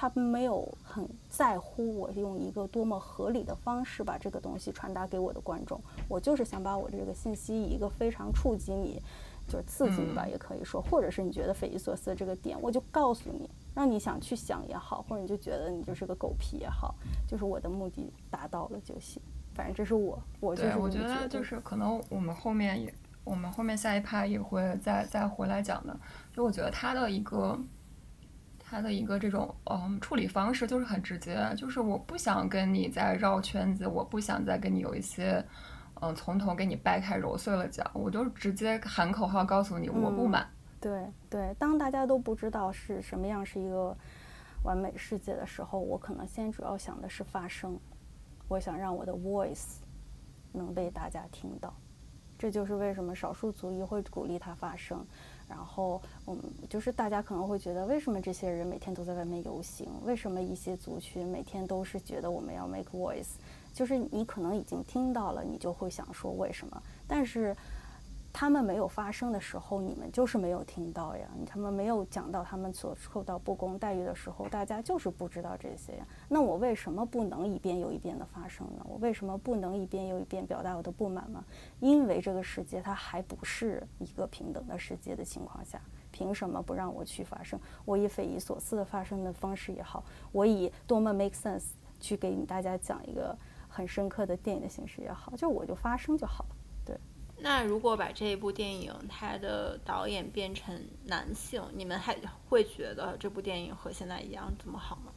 [0.00, 9.02] 他没有很在乎我用一个多么合理的方式把这个东西传达给我的观众，我就是想把我这个信息以一个非常触及你，
[9.48, 16.94] 就是刺激你吧，也可以说，或者是你觉得匪夷所思的这个点，我就告诉你，让你想去想也好，或者你就觉得你就是个狗屁也好，
[17.26, 19.20] 就是我的目的达到了就行。
[19.52, 25.98] 反正这是我，我就是我觉得就是可能我们后面也，我们后面下一趴也会再再回来讲的，
[26.32, 27.58] 就我觉得他的一个。
[28.68, 35.42] 他的一个这种嗯处理方式就是很直接，就是我不想跟你再绕圈子，我不想再跟你有一些
[36.00, 40.46] 嗯从头给你掰开揉碎了讲，我就直接喊口号告诉你我不满。
[40.80, 43.96] 对对，当大家都不知道是什么样是一个
[44.64, 47.78] 完美世界的时候，我可能先主要想的是发声，
[48.48, 49.78] 我想让我的 voice
[50.52, 51.74] 能被大家听到。
[52.38, 55.04] 这就是为什么少数族裔会鼓励他发声。
[55.48, 59.88] 然后，我们就是大家可能会觉得，为什么这些人每天都在外面游行？
[60.04, 63.36] 为什么一些族群每天都是觉得我们要 make voice？
[63.72, 66.82] 就是你可能已经听到了，你就会想说为什么？
[67.06, 67.56] 但是。
[68.32, 71.28] 他们没有发生的时候，你们就是没有听到呀。
[71.44, 76.06] 他们没有讲到他们所受到不公待遇的时候，大家就是不知道这些呀。
[76.28, 78.86] 那我为什么不能一遍又一遍的发生呢？
[78.88, 81.42] 我为什么不能一遍又一遍表达我的不满呢？
[81.80, 85.80] 因为这个世界它还不是一个平等的世界的情况下，
[86.12, 87.58] 凭什么不让我去发声？
[87.84, 93.36] 我以匪夷所思的发生的方式也好，我以多么 make sense 去给大家讲一个
[93.66, 96.56] 很深刻的电影的形式也好，就我就发声就好了。
[97.40, 102.16] 那如果把这一部电影它的导演变成男性，你们还
[102.48, 105.12] 会觉得这部电影和现在一样这么好吗？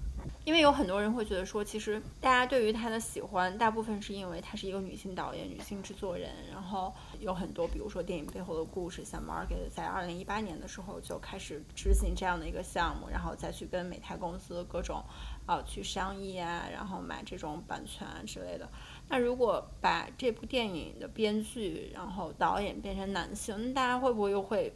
[0.45, 15.03] 因为有很多人会觉得说，其实大家对于他的喜欢，大部分是因为她是一个女性导演、女性制作人，然后有很多，比如说电影背后的故事，像 Margaret 在二零一八年的时候就开始执行这样的一个项目，然后再去跟美泰公司各种
[15.45, 18.69] 啊去商议啊，然后买这种版权啊之类的。
[19.09, 24.73] 那如果把这部电影的编剧，然后导演变成男性，那大家会不会又会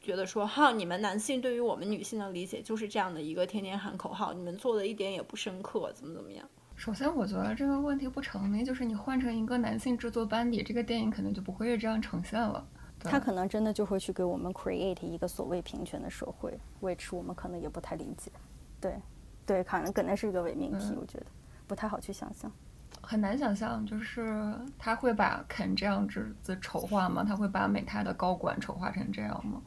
[0.00, 6.48] 觉得说，哈，你们男性对于我们女性的理解就是这样的一个天天喊口号，你们做的一点也不深刻，怎么怎么样？
[6.74, 12.66] 首先，我觉得这个问题不成立，就是你换成一个男性制作班底，这个电影可能就不会这样呈现了。
[12.98, 18.30] 他可能真的就会去给我们 create 一个所谓平权的社会，which 我们可能也不太理解。
[18.80, 18.96] 对，
[19.46, 21.26] 对，可能可能是一个伪命题，我觉得
[21.66, 22.50] 不太好去想象。
[23.00, 27.24] 很难想象，就是他会把肯这样子丑化吗？
[27.26, 29.60] 他会把美泰的高管丑化成这样吗？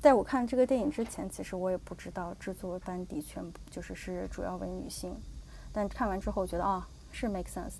[0.00, 5.14] 在我看这个电影之前，其实我也不知道制作班底全部就是是主要为女性，
[5.72, 7.74] 但看完之后觉得啊，是 make sense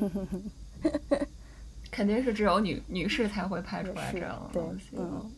[0.00, 1.26] 的。
[1.90, 4.90] 肯定是只有女女士才会拍出来这样的东西。
[4.96, 5.32] 嗯，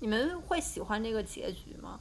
[0.00, 2.00] 你们会喜欢这个结局吗？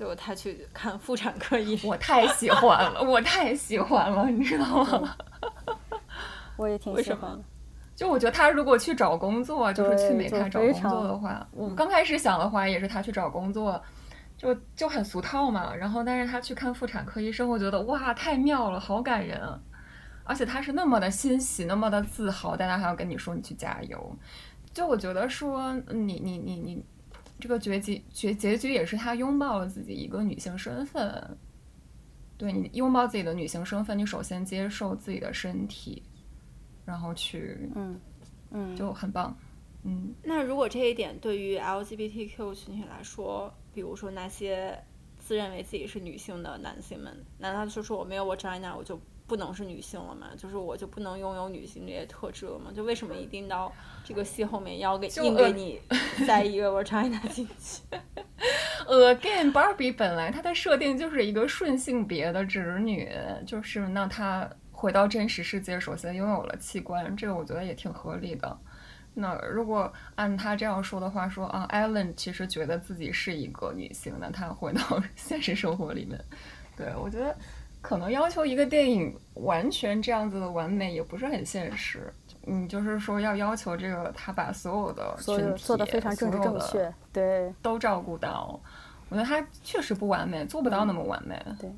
[0.00, 5.14] 就他去看妇产科医生，我太喜欢了，我太喜欢了，你知道吗？
[6.56, 7.40] 我也挺喜欢的。
[7.94, 13.78] 就我觉得他如果去找工作，就是去美泰找工作的话，我刚开始想的话也是他去找工作，
[14.38, 15.74] 就就很俗套嘛。
[15.74, 19.38] 然后，但是他去看妇产科医生，我觉得哇，太妙了，好感人。
[20.24, 24.16] 而且他是那么的欣喜，那么的自豪，但他还要跟你说你去加油。
[24.72, 26.82] 就我觉得说，你你你你。
[27.40, 31.36] 这个结局结结局也是她拥抱了自己一个女性身份，
[32.36, 36.02] 对你拥抱自己的女性身份，你首先接受自己的身体，
[36.84, 38.00] 然后去，嗯
[38.50, 39.36] 嗯，就很棒，
[39.82, 40.14] 嗯。
[40.22, 44.78] 那如果这一点对于 LGBTQ 群体来说，比如说那些
[45.18, 49.00] 自认为自己是女性的男性们，难道就说我没有我 China 我就？
[49.30, 50.26] 不能是女性了吗？
[50.36, 52.72] 就是我就不能拥有女性这些特质了吗？
[52.74, 53.72] 就为什么一定到
[54.04, 55.80] 这个戏后面要给硬给你
[56.26, 57.82] 在一个 China 进去？
[58.90, 63.08] Again Barbie 本来它的设定就是一个顺性别的直女，
[63.46, 68.58] 就是那她回到真实世界，首先拥有了器官，这个我觉得也挺合理的。
[69.14, 74.80] 那如果按他这样说的话，说啊，Ellen 其实觉得自己是一个女性，那她回到
[75.14, 76.20] 现实生活里面，
[76.76, 77.36] 对我觉得。
[77.80, 82.12] 可能要求一个电影完全这样子的完美也不是很现实。
[82.42, 88.58] 你，就是说要要求这个他把所有的群体做的非常政治正确，对，都照顾到。
[89.08, 91.38] 我觉得他确实不完美，做不到那么完美。
[91.60, 91.70] 对，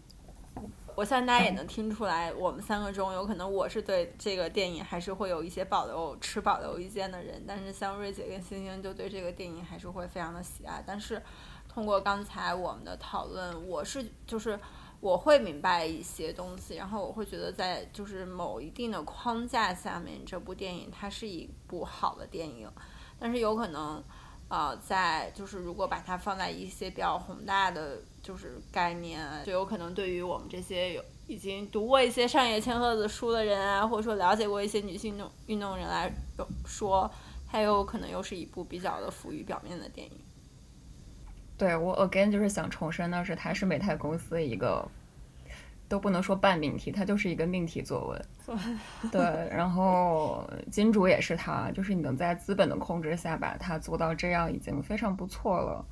[0.95, 10.83] 我相信大家也能听出来，我们三个中有可能我是对这个电影还是会有一些保留、持保留意见的人，但是像瑞姐跟星星就对这个电影还是会非常的喜爱。
[10.87, 11.21] 但是
[11.69, 14.59] 通过刚才我们的讨论，我是就是。
[15.03, 22.71] 我会明白一些东西，然后我会觉得在就是某一定的框架下面，这部电影它是一部好的电影。
[23.19, 24.01] 但是有可能，
[24.47, 36.15] 呃，在就是如果把它放在一些比较宏大的就是概念，就有可能对于我们这些有已经读过一些上野千鹤子书的人啊，或者说了解过一些女性运动运动人来
[36.65, 37.11] 说，
[37.51, 40.13] 它有可能又是一部比较的浮于表面的电影。
[41.63, 44.85] 对我 again 就是想重申的是，它是美泰公司一个
[45.89, 48.61] 都不能说半命题，它就是一个命题作文。
[49.13, 55.85] 对，然后金主也是他，就是你能在资本的控制下把它做到这样，已经非常不错了。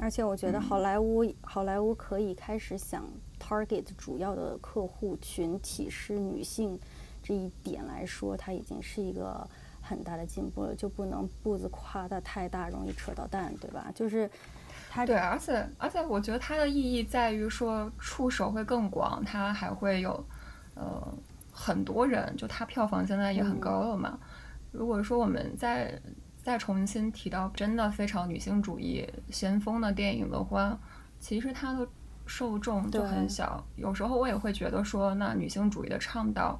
[0.00, 6.76] 而且我觉得好莱坞，好莱坞可以开始想 target 主要的客户群体是女性
[7.22, 9.48] 这一点来说，它已经是一个
[9.80, 13.92] 很大的进步了，就不能步子跨的太大，容易扯到蛋，对吧？
[13.94, 14.28] 就是。
[14.96, 20.26] 它对，而且而且我觉得它的意义在于说触手会更广，它还会有
[20.74, 21.06] 呃
[21.52, 24.18] 很多人，就它票房现在也很高了嘛。
[24.72, 26.00] 如果说我们再
[26.42, 30.78] 再重新提到真的非常女性主义先锋的电影的话，
[31.20, 31.86] 其实它的
[32.24, 33.62] 受众就很小。
[33.76, 36.58] 有时候我也会觉得说，那女性主义的倡导，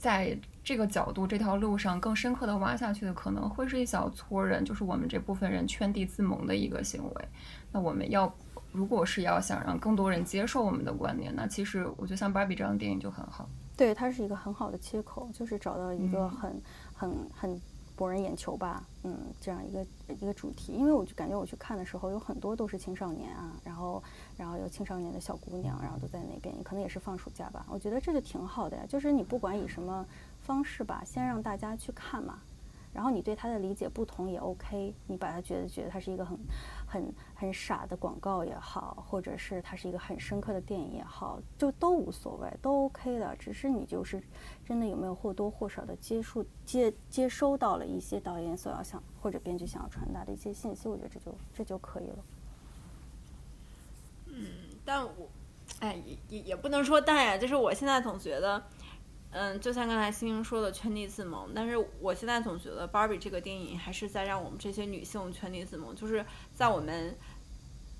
[0.00, 0.34] 在
[0.64, 7.28] 这个角度这条路上更深刻的挖下去的，可能会是一小撮人，就是我们这部分人圈地自萌的一个行为。
[7.70, 8.34] 那我们要
[8.72, 13.46] 如果是要想让更多人接受我们的观点，那其实我觉得像芭比这样的电影就很好。
[13.76, 16.60] 对，它是一个很好的切口，就是找到一个很。
[17.00, 17.58] 很很
[18.00, 24.02] 博人眼球吧，嗯，这样一个一个主题，因为我就感觉我去看的时候，有很多都是青少年啊，然后
[24.38, 30.06] 然后有青少年的小姑娘，然后都在那边，可能也是放暑假吧，我觉得这就挺好的呀，就是你不管以什么
[30.40, 32.38] 方式吧，先让大家去看嘛。
[32.94, 36.36] 然后你对他的理解不同也 OK，你把他觉得觉得他是一个很
[36.90, 43.36] 很很傻的广告也好，或者是它是一个很深刻的电影也好，就都无所谓，都 OK 的。
[43.36, 44.20] 只是你就是
[44.64, 52.24] 真的有没有或多或少的接触接接收到了一些导演所要想或者编剧想要传达的一些信息，我觉得这就这就可以了。
[54.26, 54.46] 嗯，
[54.84, 55.28] 但我
[55.78, 58.60] 哎也也也不能说但呀，就是我现在总觉得。
[59.32, 67.16] 嗯，就像刚才星星说的圈地自萌，但是我现在总觉得《Barbie》这个电影还是在让我们这些女性圈地自萌，就是在我们，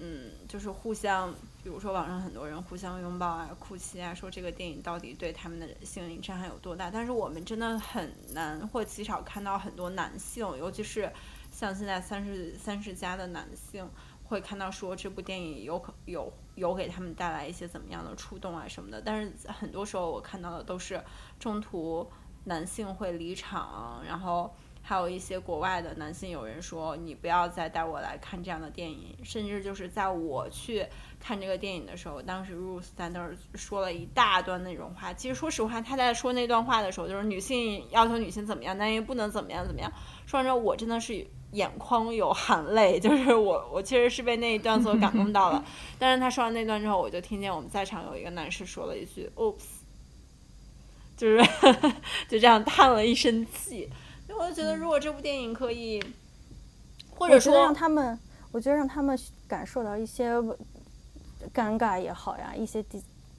[0.01, 11.13] 嗯，就是互相，比如说网上很多人互相拥抱啊、哭泣啊，说这个电影到底对他们的人性震撼有多大，但是我们真的很难或极少看到很多男性，尤其是
[11.53, 13.89] 像现在三十三十加的男性。
[14.31, 21.03] 会看到说这部电影有可有有给他们带来一些怎么样的触动啊什么的，但是很多时候我看到的都是
[21.41, 22.09] 中途
[22.45, 30.87] 男性会离场，然后还有一些国外的男性有人说你不要再带我来看这样的电影，甚至就是在我去
[31.19, 35.13] 看这个电影的时候，当时 Ruth 在那儿说了一大段那种话。
[35.13, 39.93] 其实说实话，他在说那段话的时候，就是女性要求女性怎么样，男人不能怎么样怎么样。
[40.25, 41.27] 说完之后，我真的是。
[41.53, 45.65] 眼眶有含泪， 就是我，我其实是被那一段所感动到了。
[45.99, 49.57] 但是他说完那段之后，我就听见我们在场有一个男士说了一句 “oops”，
[51.17, 51.43] 就是
[52.29, 53.91] 就这样叹了一声气。
[54.29, 56.01] 因为我就觉得，如果这部电影可以，
[57.11, 58.17] 或者说让他们，
[58.53, 60.33] 我觉得让他们感受到一些
[61.53, 62.85] 尴尬也好呀，一些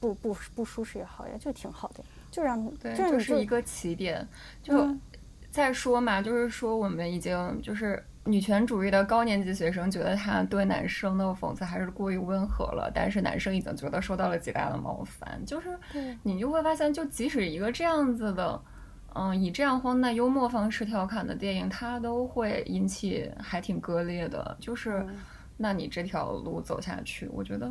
[0.02, 4.28] 不不不舒适也好呀，就挺好的，就让对，就是一个起点，
[4.62, 4.86] 就。
[5.52, 15.44] 再说嘛，就是说我们已经就是女权主义的高年级学生，觉得他对男生的讽刺还是过于温和了，但是男生已经觉得受到了极大的冒犯。
[15.46, 15.78] 就是
[16.24, 18.62] 你就会发现，就即使一个这样子的，
[19.14, 24.56] 嗯，以这样荒诞幽默方式调侃的电影，它都会引起还挺割裂的。
[24.60, 25.06] 就是，
[25.58, 27.70] 那你这条路走下去，我觉得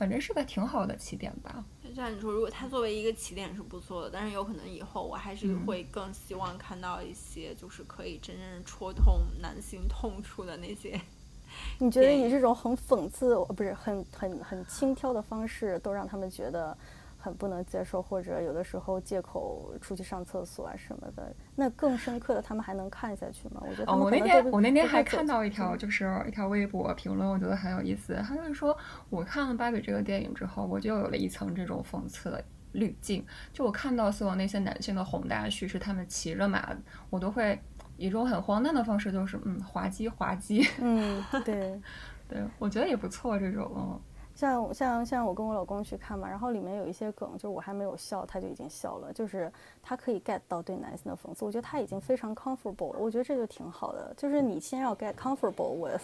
[0.00, 1.62] 反正是个挺好的起点吧。
[1.84, 10.98] 就像你说，如果它作为一个起点是不错的，但是有可能以后我还是会更希望看到一些就是可以真正戳痛男性痛处的那些。
[11.78, 16.74] 你觉得以这种很讽刺，不是很很很轻佻的方式，都让他们觉得？
[17.22, 23.62] 很不能接受，或者有的时候借口出去上厕所啊什么的，那更深刻的，他们还能看下去吗？
[23.68, 23.92] 我觉得。
[23.92, 28.14] 哦，我那天我那天还看到一条，就是一条微博评论，我觉得很有意思。
[28.26, 28.74] 他就是说，
[29.10, 33.22] 我看了《芭比》这个电影之后，我就有了一层这种讽刺的滤镜。
[33.52, 36.74] 就我看到所有那些男性的宏大叙事，他们骑着马，
[37.10, 37.60] 我都会
[37.98, 40.66] 以一种很荒诞的方式，就是嗯，滑稽滑稽。
[40.80, 41.78] 嗯，对，
[42.26, 44.00] 对，我觉得也不错，这种。
[44.40, 49.12] 像像像我跟我老公去看嘛，然后里面有一些梗，就是我还没有笑，他就已经笑了。
[49.12, 52.98] 就是他可以 get 到对男性的讽刺，我觉得他已经非常 comfortable 了。
[52.98, 56.00] 我觉得这就挺好的，就是你先要 get comfortable with。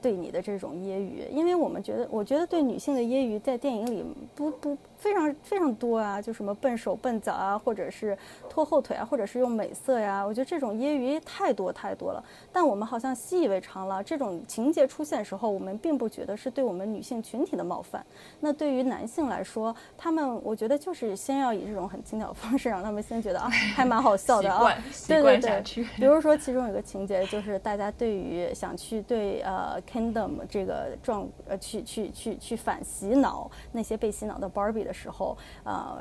[0.00, 4.04] 对你的这种揶揄，因为我们觉得，我觉得对女性的揶揄在电影里
[4.34, 8.16] 不不非常非常多啊，就什么笨手笨脚啊，或者是
[8.48, 12.22] 拖后腿啊，或者是用美色呀，我觉得这种揶揄太多太多了。
[12.52, 18.04] 但我们好像习以为常了，这种情节出现时候，我们并不觉得是对我们女性群体的冒犯。
[18.40, 24.72] 那对于男性来说，他们我觉得就是先要以这种很轻巧的方式，让他们先觉得啊，还蛮好笑的啊，
[25.08, 25.62] 对对对。
[25.96, 29.80] 比如说其中有个情节，就是大家对于想去对呃。
[29.86, 35.98] Kingdom 这个状呃去去去去反洗脑那些被洗脑的 Barbie 的时候，呃，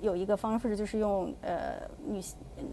[0.00, 2.20] 有一个方式就是用呃女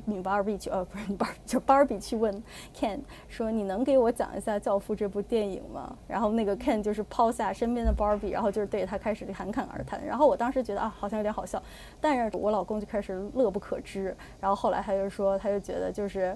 [0.05, 2.43] 女 Barbie 去呃不是女 Bar 就 Barbie 去问
[2.75, 5.95] Ken 说你能给我讲一下《教父》这部电影吗？
[6.07, 10.03] 然后那个 Ken 就是抛下身边的 Barbie，然后就是对他开始侃侃而谈。
[10.05, 11.61] 然后我当时觉得啊好像有点好笑，
[12.01, 14.15] 但是我老公就开始乐不可支。
[14.41, 16.35] 然后后来他就说他就觉得就是。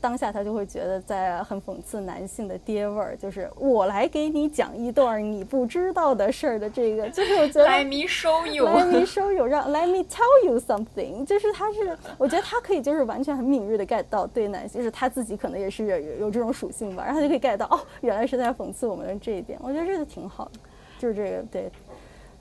[0.00, 7.66] 当下他就会觉得在很讽刺男性的爹味儿，就是我来给你讲一段你不知道的事儿的这个，就是我觉得。
[7.68, 17.56] Let me show you，Let me show you，让 Let me tell you something，就是他是，我觉得他可以就是完全很敏锐的 get 到对男性，就是他自己可能也是有有这种属性吧，然后他就可以 get
[17.56, 20.60] 到哦，原来是在讽刺我们的这一点，我觉得这个挺好的，
[20.98, 21.70] 就是这个对。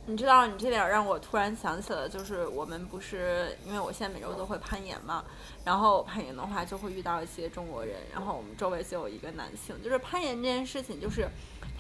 [0.08, 5.26] 你知道，你这点让我突然想起了，就是我们不是因为我现在每周都会攀岩嘛，
[5.64, 11.28] 然后攀岩的话就会遇到一些中国人，然后我们周围就有一个男性，就是攀岩这件事情，就是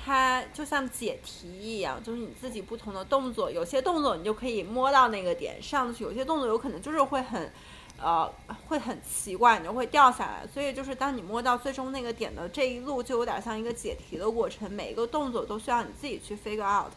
[0.03, 7.53] 它就像解题一样，就是你自己不同的动作，有些动作你就可以摸到那个点上去，有些动作有可能就是会很，
[8.01, 8.27] 呃，
[8.67, 10.47] 会很奇怪，你就会掉下来。
[10.51, 16.91] 所以就是当你摸到最终那个点的这一路，就有点像一个解题的过程，每一个动作都需要你自己去 figure out。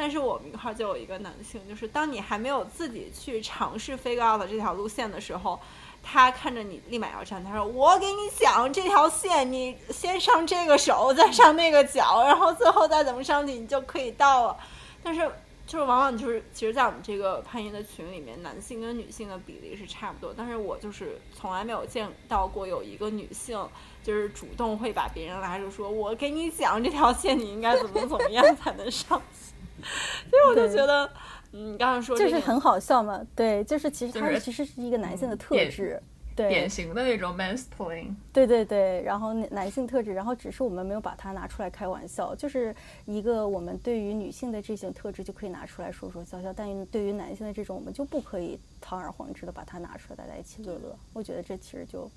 [0.00, 5.60] 但是我们一块就有一个男性，就是当你还没有自己去尝试飞 u 的这条路线的时候，
[6.02, 14.56] 他看着你立马要站，他说：“我给你讲这条线，你先上这个手，再上那个脚，然后最后再怎么上去，你就可以到了。”
[15.04, 15.30] 但是
[15.66, 23.68] 就是往往就是，其实，在我们这个攀岩的群里面，男性跟女性的比例是差不多，但是我就是从来没有见到过有一个女性
[24.02, 29.49] 就是主动会把别人拉住，说：“我给你讲这条线，你应该怎么怎么样才能上去。”
[30.30, 31.10] 所以我就觉得，
[31.52, 36.00] 嗯，你刚刚说就是很好笑嘛，对，就是其实它其实是一个男性的特质，
[36.36, 42.74] 对，典型的那种 mansplain 对对对，然后男性特质，然后只是我们没有把它拿出来开玩笑，就是
[43.04, 50.96] 一个我们对于女性的这些特质就可以拿出来说说笑笑，但对于男性的这种，我们就不可以堂而皇之的把它拿出来大家一起乐乐。
[51.12, 52.10] 我觉得这其实就。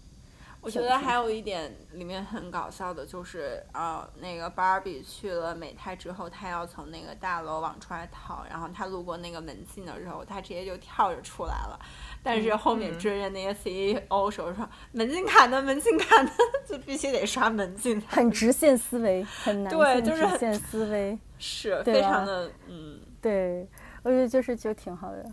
[0.64, 11.78] 我觉得还有一点里面很搞笑的，就是呃，那个芭比去了美泰之后，她要从那个大楼往出来逃，然后她路过那个门禁的时候，她直接就跳着出来了。
[12.24, 15.61] 但是后面追着那些 CEO 手说：“门禁卡呢？
[15.61, 16.32] 门禁卡呢？
[16.66, 23.68] 就必须得刷门禁。”很直线思维，很 难对，就是直线思维，是非常的嗯，对，
[24.03, 25.30] 我觉得就是就挺好的。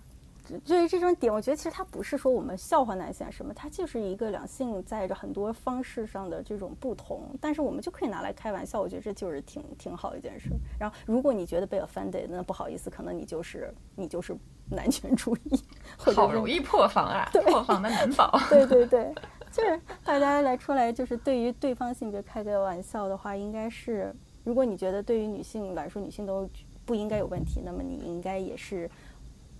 [0.58, 10.50] 对于这种点，我觉得其实它不是说我们笑话男性什么，它就是一个两性在着很多方式上的这种不同，但是我们就可以拿来开玩笑，我觉得这就是挺挺好一件事。
[10.78, 14.36] 然后，如果你觉得被 offended，那不好意思，可能你就是你就是
[14.70, 15.62] 男权主义，
[15.96, 18.38] 好容易破防啊，破防的难保。
[18.48, 19.12] 对对对，
[19.52, 26.48] 就是大家来出来，就是对于对方性别开个玩笑的话，应该是，如果你觉得对于女性来说，女性都
[26.84, 28.90] 不应该有问题，那么你应该也是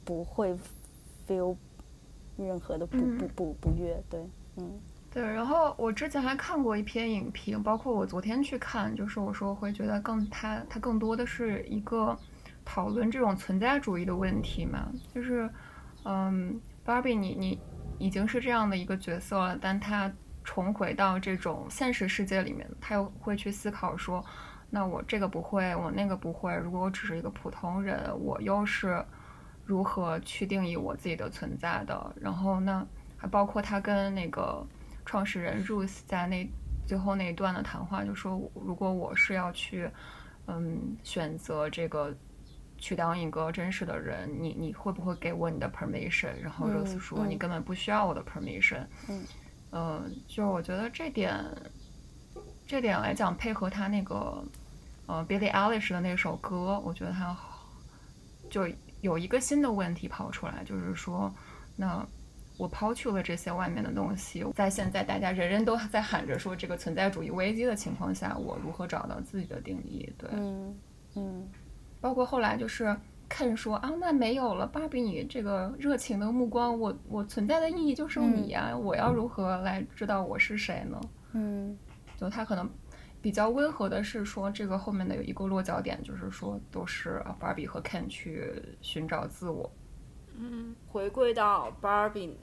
[0.05, 0.57] 不会。
[1.31, 1.57] 没有
[2.37, 4.20] 任何的不不不不悦，对，
[4.57, 4.81] 嗯，
[5.12, 5.22] 对。
[5.22, 12.18] 然后我之前还看过一篇影评，包括我昨天去看，就是我说会觉得更它它更多的是一个
[12.64, 15.49] 讨论这种存在主义的问题嘛，就是
[16.05, 17.61] 嗯，Barbie 你你
[17.99, 20.12] 已经是这样的一个角色了，但他
[20.43, 24.24] 重回到这种现实世界里面，他又会去思考说，
[24.68, 29.05] 那我这个不会，我那个不会，如果我只是一个普通人，我又是。
[29.71, 32.12] 如何去定义我自己的存在的？
[32.21, 32.85] 然后呢，
[33.16, 34.66] 还包括他跟那个
[35.07, 36.45] 创始人 Ruth 在那
[36.85, 39.89] 最后那一段的谈话，就说如果我是要去，
[40.49, 42.12] 嗯，选择这个
[42.79, 46.33] 去当一个真实的人，你你会不会给我你的 permission？
[46.43, 48.85] 然后 Ruth 说你根本不需要我的 permission。
[49.09, 49.25] 嗯，
[49.71, 51.33] 嗯，就是我觉得这点，
[52.66, 54.43] 这点来讲，配合他那个
[55.07, 57.37] 呃 Billie Eilish 的那首歌，我觉得他
[58.51, 58.68] 就。
[59.01, 61.33] 有一个新的问题跑出来，就是说，
[61.77, 62.07] 那
[62.59, 70.13] 我抛去了这些外面的东西，在现在大家人人都在喊着说这个存在主义危机的情况下，我如何找到自己的定义？
[70.19, 70.79] 对，嗯
[71.17, 71.49] 嗯，
[72.01, 72.95] 包括后来就是
[73.31, 81.01] Ken 说啊，那没有了，芭比，你这个热情的目光，我我存在的意义就是你呀，我要如何来知道我是谁呢？
[81.33, 81.77] 嗯，
[82.19, 82.69] 就他可能。
[83.23, 89.71] 比较温和的是说，这个后面的有一个落脚点，就是说都是 Barbie 和 Ken 去寻找自我。
[90.35, 92.35] 嗯，回归到 Barbie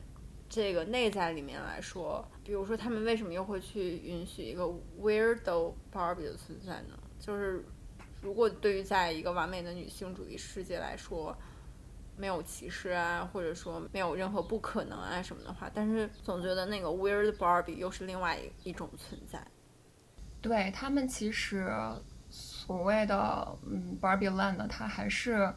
[0.47, 4.63] 这个内在里面来说，比如说他们为什么又会去允许一个
[5.01, 6.97] Weirdo Barbie 的存在呢？
[7.19, 7.65] 就是
[8.21, 11.35] 如果对于在一个完美的女性主义世界来说，
[12.15, 19.45] 没有歧视啊，或者说没有任何不可能啊什么的话，但是总觉得那个 Weird Barbie 又是另外一种存在。
[20.47, 21.69] 对他们其实
[22.29, 25.53] 所谓的嗯，Barbie Land，它还是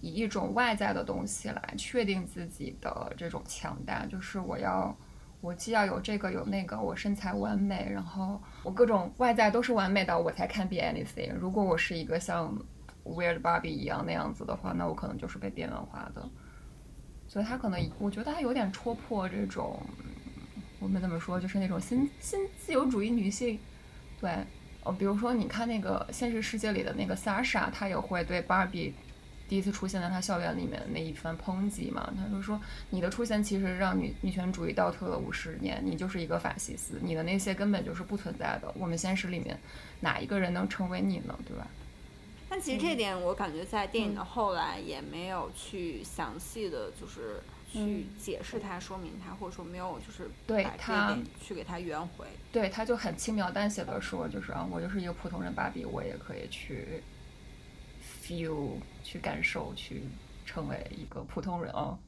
[0.00, 4.96] 以一种外在的东西来确定自己的这种强大，就是我要
[5.40, 11.34] 我既要有这个有那个，我身材完美，然后我各种外在都是完美的，我才看 Be Anything。
[11.34, 12.56] 如果我是一个像
[13.04, 16.28] Weird Barbie 一样那样子的话，那我可能就是被边缘化的。
[17.28, 19.80] 所以他可能我觉得他有点戳破这种。
[20.78, 23.58] 我们怎么说，就是那种新新自由主义女性，
[24.26, 24.44] 对，
[24.82, 28.92] 哦，比如说你看那个现实世界里的那个 Sasha，她也会对 Barbie
[29.48, 32.60] 第一次出现在她校园里面的那一番抨击嘛，她就说
[32.90, 39.56] 你的出现其实让女女权主义倒退了五十年，你就是一个法西斯，你的那些根本就是不存在的，我们现实里面
[40.00, 41.68] 哪一个人能成为你呢，对吧？
[42.48, 47.40] 但其实这点我感觉在电影的后来也没有去详细的就是
[47.72, 52.26] 去解释它、说明它，或者说没有就是对它去给它圆回。
[52.52, 57.02] 对，他就很轻描淡写的说，就是啊，我就是一个普通人芭比，我也可以去
[58.22, 58.70] feel
[59.02, 60.04] 去感受，去
[60.46, 61.98] 成为一个普通人啊。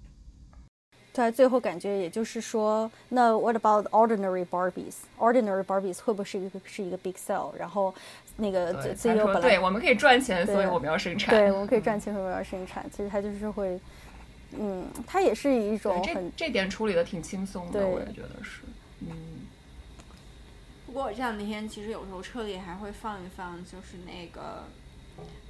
[1.12, 7.52] 对，最后感觉也就是说，那 what about ordinary Barbies？ordinary Barbies 会不会是一个是一个 big sell？
[7.58, 7.92] 然后
[8.36, 11.34] 那个对，CEO 本来对，我们可以赚钱，所以我们要生产。
[11.34, 12.88] 对，我们可以赚钱，所以我们要生产？
[12.90, 13.80] 其实他就是会，
[14.52, 18.62] 嗯，它也是一种很这点处理的挺轻松的，我也觉得是。
[19.00, 19.10] 嗯，
[20.86, 24.64] 不过我这两天其实有时候车里还会放一放，就是那个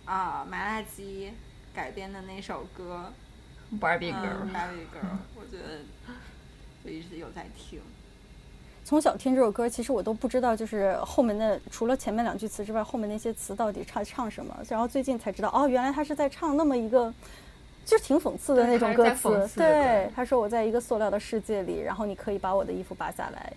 [0.05, 1.33] 啊麻辣鸡
[1.75, 3.13] 改编的那首歌
[3.81, 5.81] ，Barbie 嗯 Girl，、Barbie Girl，我觉得
[6.85, 7.81] 就一直有在听。
[8.85, 14.57] 从小听这首歌，其实我都不知道，就是后面的除了前面两句词之外，后面那些词到底唱唱什么。
[14.67, 17.13] 然后最近才知道，哦，原来他是在唱那么一个，
[17.89, 19.31] 就是挺讽刺的那种歌词。
[19.57, 23.51] 对对，他说我在一个塑料的世界里，然后你可以把我的衣服扒下来，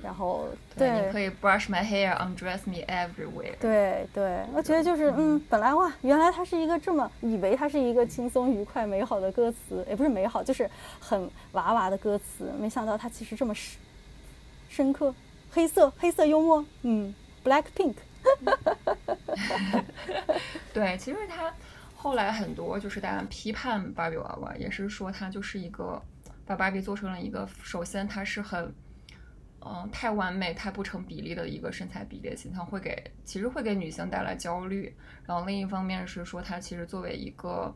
[0.00, 0.46] 然后
[0.78, 3.56] 对，你可以 brush my hair, undress me everywhere。
[3.58, 10.70] 对对，我觉得就是嗯，本来哇，原来它是一个这么以为它是一个轻松愉快美好的歌词，也不是美好，就是
[11.00, 13.76] 很娃娃的歌词，没想到它其实这么深
[14.68, 15.12] 深刻，
[15.50, 17.12] 黑色黑色幽默，嗯
[17.44, 17.94] ，Black Pink，
[20.72, 21.52] 对，其实他
[22.04, 25.98] 后来很多就是大家批判芭比娃娃，也是说它就是一个
[26.44, 28.70] 把芭比做成了一个，首先它是很。
[29.66, 34.94] 嗯，太完美、太不成比例的一个身材比例形象，会给其实会给女性带来焦虑。
[35.24, 37.74] 然后另一方面是说，它其实作为一个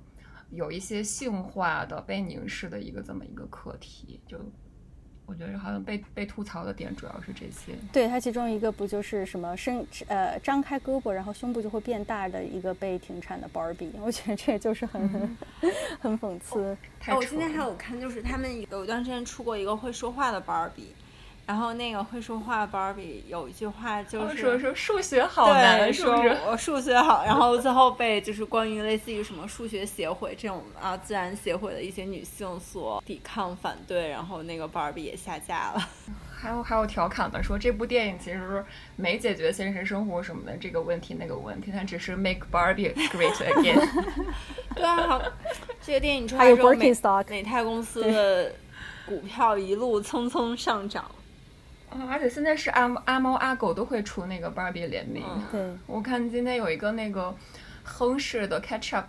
[0.50, 4.38] 有一些性化的被凝视的一个这么一个课题，就
[5.28, 7.76] 我觉得好像被被吐槽的点主要是这些。
[7.92, 15.36] 对它其中一个不就是什么伸呃张开胳膊，然后胸部就会变大的一个被停产的 Barbie，我觉得这就是很、
[16.00, 16.74] 很讽刺。
[16.98, 20.94] 太哦，我今天还有看，就是他们有一段时间出过一个会说话的芭比，
[21.48, 26.36] 然后那个会说话的芭比有一句话就是说说数学好难，对，说是是？
[26.46, 35.88] 我数学好，然后最后被就是关于类似于什么数学协会这种啊自然协会的一些女性所抵抗反对，然后那个芭比也下架了。
[36.38, 38.62] 还有还有调侃的说，这部电影其实
[38.96, 43.88] 没解决现实生活什么的这个问题那个问题，它只是 make Barbie great again。
[44.76, 45.22] 对啊，好
[45.80, 46.62] 这个电影出还有来之
[47.08, 48.52] 后，美美泰公司的
[49.06, 51.10] 股票一路蹭蹭上涨。
[51.90, 55.24] 啊而且现在是阿阿猫阿狗都会出那个 Barbie 联名。
[55.26, 57.34] 嗯对， 我看今天有一个那个
[57.82, 59.04] 亨氏的 Ketchup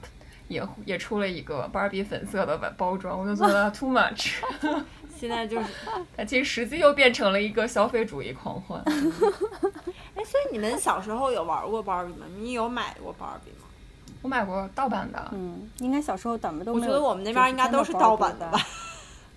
[0.47, 4.35] 也也出了一个 Barbie 粉色的包装，我就觉得 too much。
[5.19, 5.67] 现在就是，
[6.15, 8.81] 它其实实际又变成了一个消费主义狂欢。
[8.87, 12.25] 哎，所以你们小时候有玩过芭比吗？
[12.37, 13.67] 你有买过芭比吗？
[14.21, 16.85] 我买过盗版的，嗯，应该小时候咱们都没有。
[16.85, 18.59] 我觉得我们那边应该都是盗版的吧。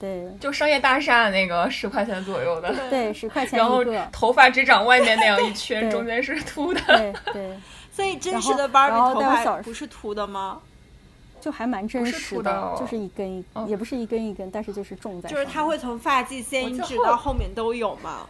[0.03, 3.85] 对就商业大厦那个十块钱左右的，对，十块钱然后。
[4.11, 6.81] 头发只长外面那样一圈，中间是秃的。
[6.87, 7.57] 对 对，
[7.93, 10.61] 所以真实的芭比头发不是秃的吗？
[11.41, 18.27] 就还蛮真不是实秃的哦就是一根一，哦也不是一根一根，但是就是重在就是它会从发际线一直到后面都有嘛。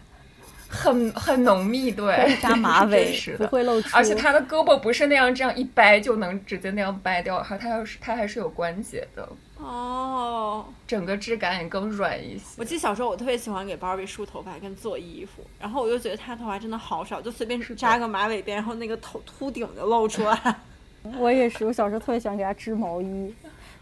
[0.68, 3.46] 很很浓密，对，扎马尾真实，的。
[3.46, 3.94] 不会露出。
[3.94, 9.28] 而且他的胳膊不是那样这样一掰就能直接那样掰掉，还他要是他还是有关节的，
[9.62, 12.64] 哦，整个质感也更软一些我。
[12.64, 20.56] 记得小时候我特别喜欢给芭比梳头发跟做衣服，然后我就觉得她头发真的好少，就随便扎个马尾辫，然后那个头秃顶就露出来。
[21.18, 23.34] 我也是，我小时候特别喜欢给她织毛衣，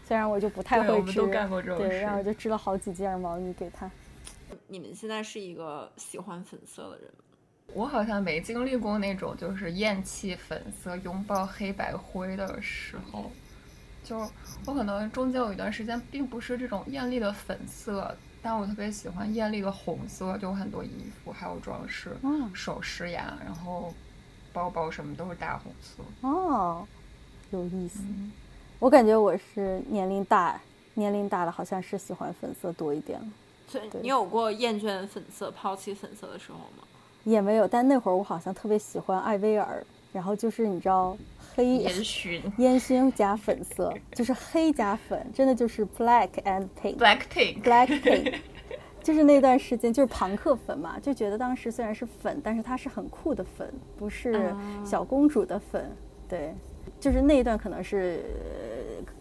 [0.07, 2.23] 虽然我就不太会织们都，干过这种对，然后我。
[2.23, 3.89] 就织了好几件毛衣给她。
[4.67, 7.23] 你们现在是一个喜欢粉色的人吗？
[7.73, 13.31] 我好像没经历过那种就是厌弃粉色、拥抱黑白灰的时候，
[14.11, 14.29] 就是
[14.65, 20.89] 我可能中间有一段时间并不是这种艳丽的粉色，但我特别喜欢艳丽的红色，就很多衣
[21.23, 23.93] 服还有装饰、嗯首饰呀，然后
[24.51, 26.27] 包包什么都是大红色。
[26.27, 26.85] 哦，
[27.51, 28.01] 有意思。
[28.01, 28.29] 嗯
[28.79, 30.59] 我感觉我是年龄大，
[30.95, 33.27] 年龄大了好像是喜欢粉色多一点了，
[33.71, 36.83] 对所以你有过厌倦粉色、抛弃粉色的时候吗？
[37.23, 37.67] 也没有。
[37.67, 41.17] 但那会儿我好像特别喜欢艾薇儿，然后就是你知道
[41.55, 46.97] 黑烟熏 烟熏加粉色，就是黑加粉，真的就是 black and pink。
[46.97, 48.35] ，Black Pink，black pink，
[49.03, 54.53] 就是那段时间就是朋克粉嘛，就觉得当时虽然是粉，但是它是很酷的粉，不是
[54.85, 55.91] 小公主的粉。
[56.29, 56.53] 对，
[56.99, 58.23] 就是那一段可能是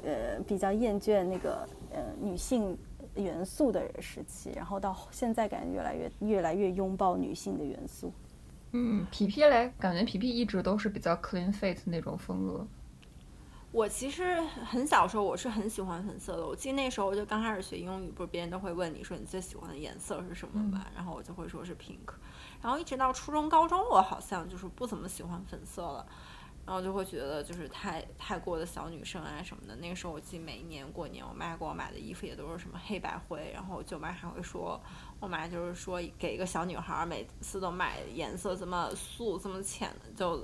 [0.05, 2.79] 呃比较厌倦那个呃女性
[3.17, 8.13] 元素的时期，然后到现在感觉越来越越来越拥抱女性的元素。
[8.73, 12.67] 嗯，皮皮嘞，感觉皮皮一直都是比较 clean face 那种风格。
[13.73, 20.85] 我其实很小时候我是很喜欢粉色的，我记得那时候我就刚开始学英语，不是别人都会问你说你最喜欢的颜色是什么嘛？
[20.95, 22.13] 然后我就会说是 pink，
[22.61, 26.05] 然后一直到初中、高中，我好像就是不怎么喜欢粉色了，
[26.71, 29.75] 然后就会觉得就是太太过的小女生啊什么的。
[29.75, 34.81] 那个时候我记得每一年过年，我妈给我买的衣服也都是什么黑白灰，然后我舅妈还会说，
[35.19, 40.41] 我妈就是说给一个小女孩每次都买颜色这么素、这么浅的就。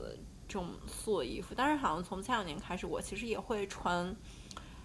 [0.49, 4.15] 这种素的衣服，但是好像从前两年开始，我其实也会穿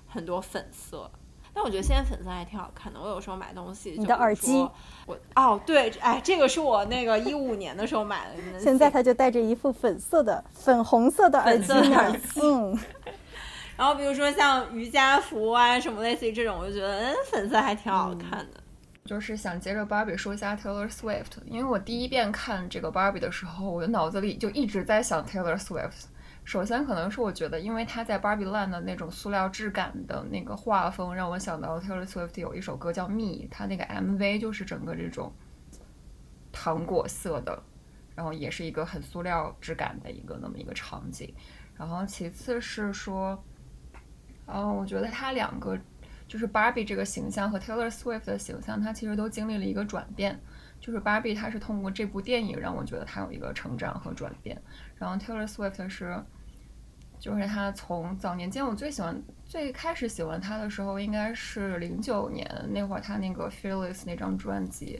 [0.07, 1.07] 很多粉色。
[1.53, 2.99] 但我觉得现在粉色还挺好看的。
[2.99, 4.67] 我有时候买东西，你的耳机，
[5.05, 8.35] 我哦对，哎，这个是我那个一五年的时候买的。
[8.59, 12.15] 现在他就戴着一副粉色的、粉红色的耳机呢。
[12.41, 12.79] 嗯。
[13.77, 18.61] 然后比如说像瑜伽服啊什么类似于这种，我就觉得嗯，粉色还挺好看的。
[19.03, 26.05] 就是想接着 Barbie 说一下 Taylor Swift，因为我第一遍看这个 Barbie 的时候，我的脑子里就一直在想 Taylor Swift。
[26.43, 35.31] 首先可能是我觉得，因为他在 Barbie Land 的那种塑料质感的那个画风，让我想到 Taylor Swift 有一首歌叫《Me》，他那个 MV 就是整个这种
[36.51, 37.61] 糖果色的，
[38.15, 41.33] 然后也是一个很塑料质感的一个那么一个场景。
[41.77, 43.43] 然后其次是说，
[44.47, 45.77] 嗯，我觉得他两个。
[46.27, 50.39] 就是 Barbie 这个形象和 Taylor Swift 的形象，它其实都经历了一个转变。
[50.81, 54.59] 就是 Barbie，它是通过这部电影让我觉得她有一个成长和转变。
[54.97, 56.21] 然后 Taylor Swift 是，
[57.19, 64.99] 就是她从早年间我最喜欢、最开始喜欢她的时候，应该是零九年那会儿，她那个 Fearless 那张专辑。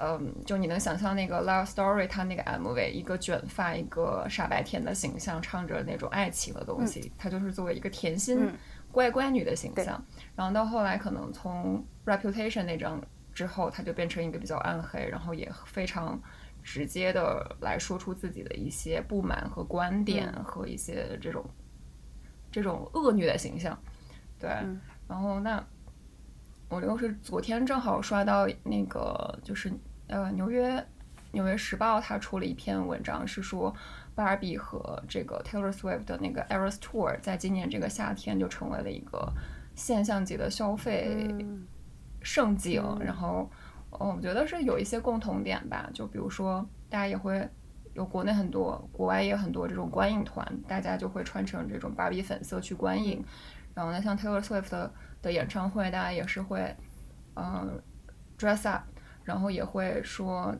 [0.00, 8.50] 嗯，就你能想象那个 Love Story，她那个 MV，一个卷发、一个傻白甜的形象，唱着那种爱情的东西，他就是作为一个甜心。
[8.90, 10.00] 乖乖女的形象，
[10.36, 13.02] 然后到后来可能从 Reputation 那张
[13.34, 16.18] 之后，他就变成一个比较暗黑，然后也非常
[16.62, 21.44] 直接的来说出自己的一些不满和观点和一些这种
[22.50, 23.78] 这种恶女的形象。
[24.38, 24.48] 对，
[25.08, 25.62] 然后那
[26.68, 29.72] 我又是昨天正好刷到那个就是
[30.06, 30.86] 呃纽约
[31.32, 33.74] 纽约时报，它出了一篇文章，是说。
[34.16, 39.28] Barbie 和这个 Taylor Swift 的那个 Eras Tour，在今年这个夏天就成为了一个
[39.74, 41.26] 现象级的消费
[42.24, 42.82] 盛景。
[43.00, 43.48] 然后，
[43.90, 45.88] 我觉得是有一些共同点吧。
[45.94, 47.48] 就比如说，大家也会
[47.92, 53.24] 有国内很多、国外也有很多这种观影团，大家就会穿成这种芭比粉色去观影。
[53.74, 54.90] 然后呢，像 Taylor Swift
[55.22, 56.74] 的演唱会，大家也是会
[57.36, 57.80] 嗯
[58.36, 58.82] dress up，
[59.22, 60.52] 然后也会说。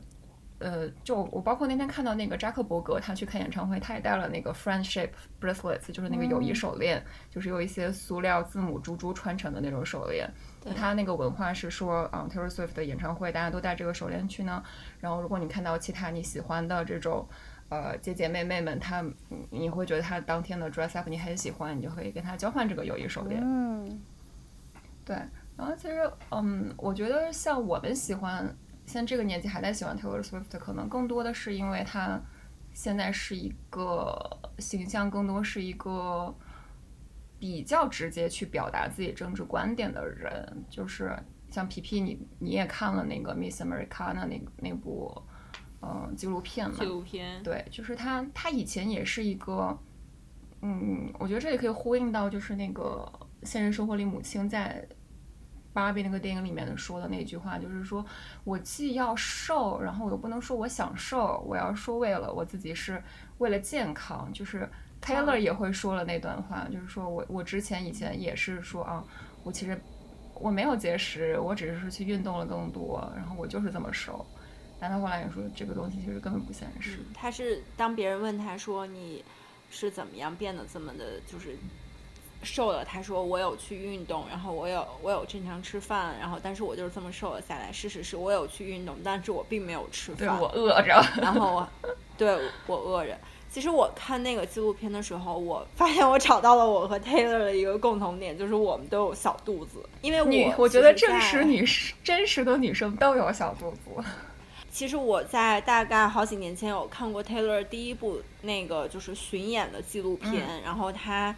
[0.57, 5.09] 呃，就我包括那天看到那个扎克伯格，他去看演唱会，他也带了那个 friendship
[5.39, 10.31] bracelets，就是那个友谊手链，就是有一些塑料字母珠珠穿成的那种手链。
[10.73, 14.63] 他那个文化是说，嗯，Taylor Swift 的演唱会大家都戴这个手链去呢。
[14.99, 17.27] 然后如果你看到其他你喜欢的这种
[17.69, 19.03] 呃姐姐妹妹们，她
[19.49, 23.41] 你会觉得她当天的 dress up 你很喜欢，你就可以跟她交换这个友谊手链。
[23.43, 24.01] 嗯，
[25.03, 25.15] 对。
[25.57, 28.55] 然后其实，嗯，我觉得像我们喜欢。
[28.87, 32.21] 像这个年纪还在喜欢 Taylor Swift，可能更多的是因为他
[32.71, 34.15] 现在是一个
[34.59, 36.31] 形象，更多是一个
[37.45, 40.65] 比较直接去表达自己政治观点的人。
[40.67, 41.15] 就是
[41.51, 45.15] 像皮皮，你你也看了那个 Miss Americana 那那部
[45.83, 46.75] 嗯纪录片嘛？
[46.79, 47.43] 纪录片。
[47.43, 49.77] 对，就是他，他以前也是一个，
[50.63, 53.07] 嗯，我觉得这也可以呼应到，就是那个
[53.43, 54.83] 现实生活里母亲在。
[55.75, 58.05] 芭比那个电影里面的说的那句话，就是说
[58.45, 63.03] 我既要瘦，然后我又不能说我想瘦，我要说为了我自己是
[63.39, 64.31] 为了健康。
[64.31, 64.69] 就是
[65.01, 69.03] Taylor 也会说了那段话，就是说我我之前以前也是说啊，
[69.43, 69.79] 我其实
[70.33, 74.25] 我没有节食，我只是说去运动了更多，然后我就是这么瘦。
[74.79, 76.99] 但他后来也说这个东西其实根本不现实。
[77.13, 79.23] 他是当别人问他说你
[79.69, 81.57] 是怎么样变得这么的，就是。
[82.43, 87.71] 瘦了，他说我有去运动，然后我有我有正常吃饭，然后但是我就是这么瘦了下来。
[87.71, 91.03] 事实是我有去运动，但是我并没有吃饭，我饿着。
[91.17, 91.67] 然后我，
[92.15, 92.37] 对
[92.67, 93.17] 我饿着。
[93.55, 99.81] 其实我看那个纪录片的时候，我发现我找到了我和 Taylor 的一个共同点，就是我们都有小肚子。
[100.01, 101.65] 因为我我觉得真实女
[102.03, 104.03] 真实的女生都有小肚子。
[104.69, 111.33] 其实我在大概好几年前有看过 Taylor 第一部那个就是巡演的纪录片，然后他。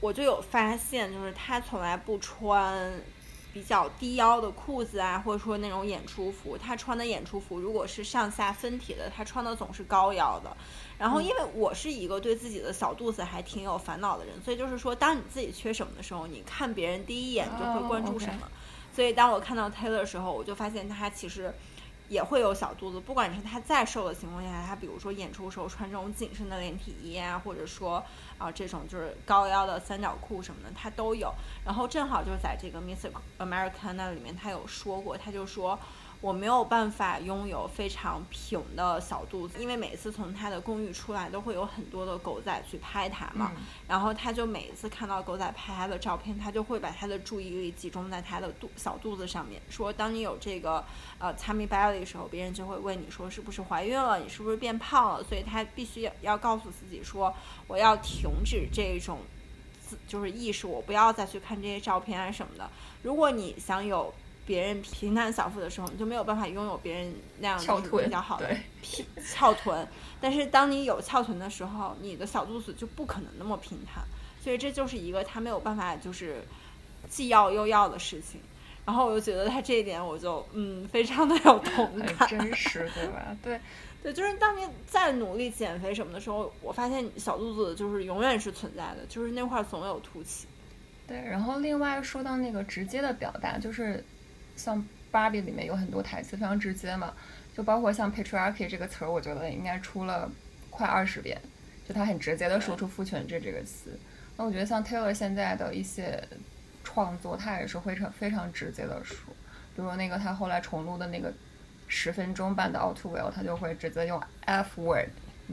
[0.00, 2.90] 我就有发现，就是他从来不穿
[3.52, 10.56] 比较低腰的裤子啊，或者说那种演出服，他穿的演出服如果是上下分体的，他穿的总是高腰的。
[10.98, 18.48] 然后因为我是一个对自己的小肚子还挺有烦恼的人，所以就是说，当你自己缺什么的时候，你看别人第一眼就会关注什么。
[18.94, 21.54] 所以当我看到 Taylor 的时候，我就发现他其实。
[22.10, 28.04] 也会有小肚子，不管是他再瘦的情况下，他比如说演出时候穿这种紧身的连体衣啊，或者说
[28.36, 31.32] 啊这种就是高腰的三角裤什么的，他都有。
[31.64, 33.06] 然后正好就是在这个 Miss
[33.38, 35.78] America 那里面，他有说过，他就说。
[36.20, 43.52] 我没有办法拥有非常平的小肚子，因为每次从他的公寓出来，都会有很多的狗仔去拍他嘛。
[43.88, 49.62] 然后他就每一次看到狗仔拍他的照片，他就会把他的注意力集中在他的肚小肚子上面。
[49.70, 50.84] 说当你有这个
[51.18, 55.24] 呃 tummy belly 的时候，别人就会问你说是不是怀孕了，你是不是变胖了？
[55.24, 57.34] 所以他必须要告诉自己说，
[57.66, 59.20] 我要停止这种
[59.88, 62.68] 自就是意识，我不要再去看这些照片啊什么的。
[63.02, 64.12] 如果你想有。
[64.46, 68.56] 别人平坦小腹的时候，你就没有办法拥有别人那样比较好的
[69.24, 69.86] 翘臀。
[70.20, 74.02] 但是当你有翘臀的时候，你的小肚子就不可能那么平坦。
[74.42, 76.42] 所以这就是一个他没有办法就是
[77.08, 78.40] 既要又要的事情。
[78.86, 83.36] 然后我就觉得他这一点，我就嗯非常的有同感，真 实对吧？
[83.42, 83.60] 对
[84.02, 90.46] 对，就是当你在努力减肥什么的时候，我发现小肚子就是永远是存在的，就是那块总有凸起。
[91.06, 94.02] 对，然后另外说到那个直接的表达，就是。
[94.60, 97.12] 像芭比里面有很多台词非常直接嘛，
[97.56, 100.30] 就包括像 patriarchy 这个词儿，我觉得应该出了
[100.68, 101.40] 快二十遍，
[101.88, 103.98] 就他很直接的说出父权制这个词。
[104.36, 106.22] 那我觉得像 Taylor 现在的一些
[106.84, 109.32] 创作，他也是非常非常直接的说，
[109.74, 111.32] 比如那个他后来重录的那个
[111.88, 115.08] 十分钟版的 All Too Well，他就会直接用 F word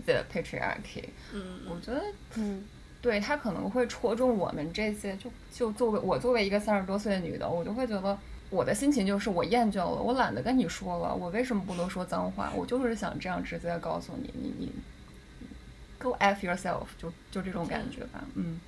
[0.05, 1.05] the patriarchy。
[1.33, 2.03] 嗯，我觉得，
[2.35, 2.63] 嗯，
[3.01, 8.17] 对他可能会戳中我们这些，就就作为我作为一个三十多岁的女的，我就会觉得。
[8.49, 12.51] 我的心情就是我厌倦了，我懒得跟你说了，我为什么不能说脏话？
[12.55, 14.71] 我就是想这样直接告诉你，你你
[15.99, 18.59] ，go f yourself，就就这种感觉吧，嗯。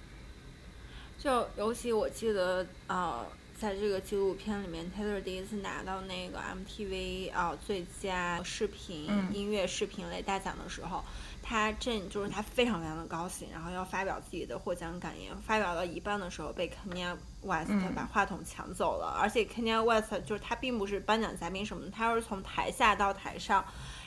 [1.17, 3.25] 就尤其我记得啊，
[3.59, 11.03] 在这个纪录片里面，Taylor 第一次拿到那个 MTV 啊最佳视频音乐视频类大奖的时候。
[11.49, 15.35] 他正就是他非常非常的高兴，然后要发表自己的获奖感言。
[15.37, 19.17] 发表到一半的时候，被 Kanye West 把话筒抢走了。
[19.19, 23.65] 而且 Kanye West 就是他并不是颁奖嘉宾什么的，他是从台下到台上，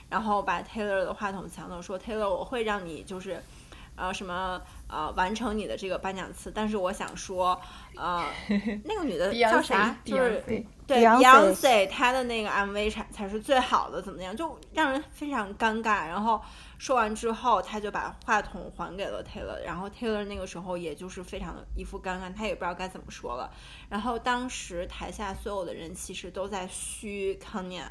[0.09, 3.43] 然后把 Taylor 的话筒抢走，说 Taylor 我会让你就是，
[3.97, 6.51] 呃什么呃完成你的这个颁奖词。
[6.55, 7.61] 但是我想说，
[7.97, 8.25] 呃
[8.85, 9.97] 那个女的叫啥？
[10.05, 10.43] 就是
[10.87, 14.37] 对 Beyonce，她的那个 MV 才才是最好的，怎么样？
[14.37, 16.07] 就让人非常尴尬。
[16.07, 16.41] 然后。
[16.79, 23.49] 说完之后，她就把话筒还给了 Taylor，然后 Taylor 那个时候也就是非常的一副尴尬，他也不知道该怎么说了。
[23.89, 27.85] 然后当时台下所有的人其实都在嘘 Kanye，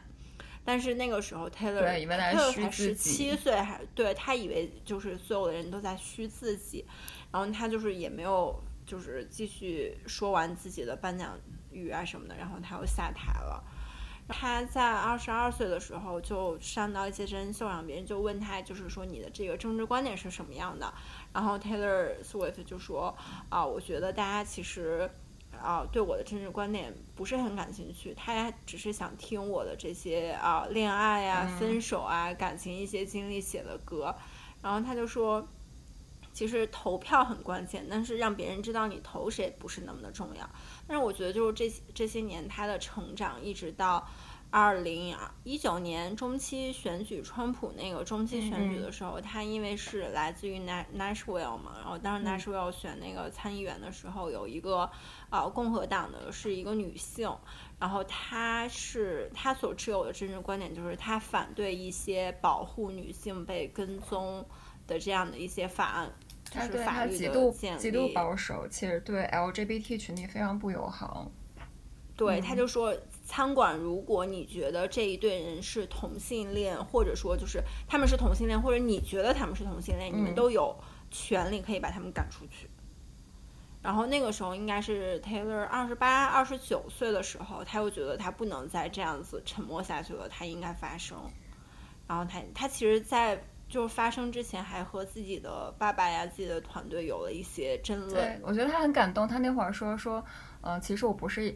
[0.63, 6.85] 但是那个时候 Taylor，Taylor 才十七岁，还对他以为就是所有的人都在虚自己，
[7.31, 11.39] 然后他就是也没有就是继续说完自己的颁奖
[11.71, 13.63] 语啊什么的，然后他又下台了。
[14.33, 20.93] 他在二十二岁的时候就上到一些真人秀，上别人就问他，就是说你的这个政治观点是什么样的？
[21.33, 23.13] 然后 Taylor Swift 就说
[23.49, 25.09] 啊，我觉得大家其实
[25.61, 34.15] 啊对我的政治观点不是很感兴趣，他只是想听我的这些啊恋爱啊、分手啊、感情一些经历写的歌。
[34.61, 35.47] 然后他就说，
[36.33, 40.49] 其实投票很关键，但是让别人知道你投谁不是那么的重要。
[40.87, 44.07] 但是我觉得，就是这这些年他的成长，一直到
[44.51, 54.89] 二零一九年中期选举，川普那个中期选举的时候，他因为是来自于 Nashville 嘛，然后当时 Nashville 选那个参议员的时候，有一个
[55.29, 57.33] 呃共和党的是一个女性，
[57.79, 64.45] 然后她是她所持有的政治观点就是她反对一些保护女性被跟踪
[64.85, 66.11] 的这样的一些法案。
[66.53, 67.49] 他对他极度
[67.79, 71.31] 极度保守，其实对 LGBT 群体非常不友好。
[72.17, 72.93] 对，他就说，
[73.31, 80.75] 餐馆如果你觉得这一对人是同性恋，或者说就是他们是同性恋，或者你觉得他们是同性恋，你们都有
[81.09, 82.69] 权利可以把他们赶出去。
[83.81, 91.17] 然后那个时候应该是 Taylor 二十八、二十九岁的时候，他又觉得他不能再这样子沉默下去了，他应该发声。
[92.09, 93.41] 然后他他其实，在。
[93.71, 98.11] 就是发生之前，还和自己的爸爸呀、自己的团队有了一些争论。
[98.11, 99.25] 对，我觉得他很感动。
[99.25, 100.21] 他那会儿说说，
[100.59, 101.55] 嗯，其实我不是，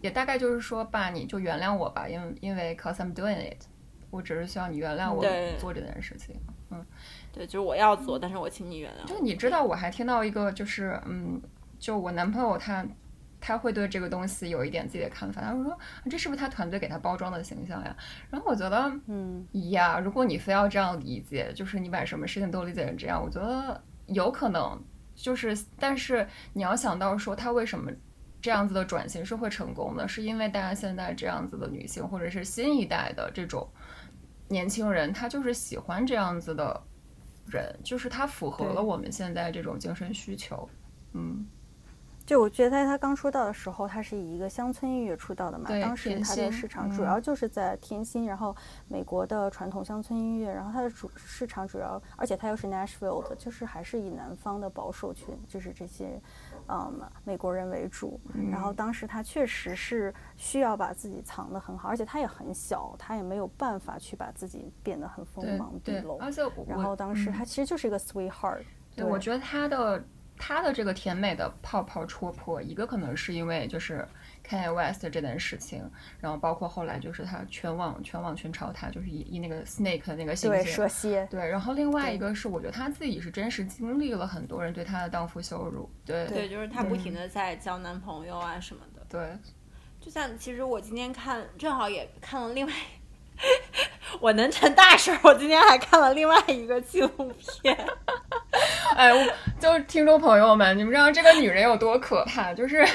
[0.00, 3.64] 也大概就是说，爸，你就原谅我吧，因为因为 cause I'm doing it，
[4.10, 5.22] 我只是需要你原谅我
[5.58, 6.34] 做这件事情。
[6.70, 6.84] 嗯，
[7.32, 9.06] 对，就是我要做，但是我请你原谅。
[9.06, 11.40] 就你知道，我还听到一个，就是嗯，
[11.78, 12.86] 就我男朋友他。
[13.38, 15.42] 他会对这个东西有一点自己的看法。
[15.42, 15.78] 他会说，
[16.10, 17.94] 这是不是他团队给他包装的形象呀？
[18.30, 24.82] 然后我觉得，嗯，呀，如果你非要这样理解，就是你把什么事情都理解成这样，我觉得有可能。
[25.14, 27.92] 就是，但是你要想到说，他为什么
[28.46, 33.68] 这样子的转型是会成功的，是因为大家现在这样子的女性，或者是新一代的这种
[34.46, 36.80] 年轻人，他就是喜欢这样子的
[37.48, 40.68] 人，就是他符合了我们现在这种精神需求，
[41.14, 41.44] 嗯。
[42.24, 45.70] 就我觉得，在他刚出道的时候，他是以一个乡村音乐出道的嘛。
[45.80, 48.52] 当时他的市场主要就是在甜心，然后
[48.88, 56.20] 美国的传统乡村音乐，然后他的主市场主要，而且他又是 Nashville 的，就是还是以南方的保守群，就是这些，
[56.68, 58.20] 嗯，美国人为主。
[58.50, 66.16] 然后当时他确实是需要把自己藏得很好，而且他也很小，他也没有办法去把自己变得很锋芒毕露。
[66.18, 68.62] 而且，然后当时他其实就是一个 sweetheart。
[68.94, 70.04] 对，我觉得他的。
[70.38, 74.06] 他的这个甜美的泡泡戳破，一个可能是因为就是
[74.46, 75.90] Kanye West 这件事情，
[76.20, 81.26] 然后包括后来就是他全网全网群嘲他，就是以以那个 Snake 的那个对蛇蝎。
[81.30, 89.36] 对，然后另外一个是我觉得他自己是真实经历了很多人对他的荡妇羞辱，对对，就是他不停的在交男朋友啊什么的，对，
[90.00, 92.72] 就像其实我今天看正好也看了另外。
[94.20, 95.18] 我能成大事儿！
[95.22, 97.32] 我今天还看了另外一个纪录
[97.62, 97.76] 片。
[98.96, 99.12] 哎，
[99.60, 102.54] 就听众朋友们，你们知道这个女人有多可怕？
[102.54, 102.86] 就是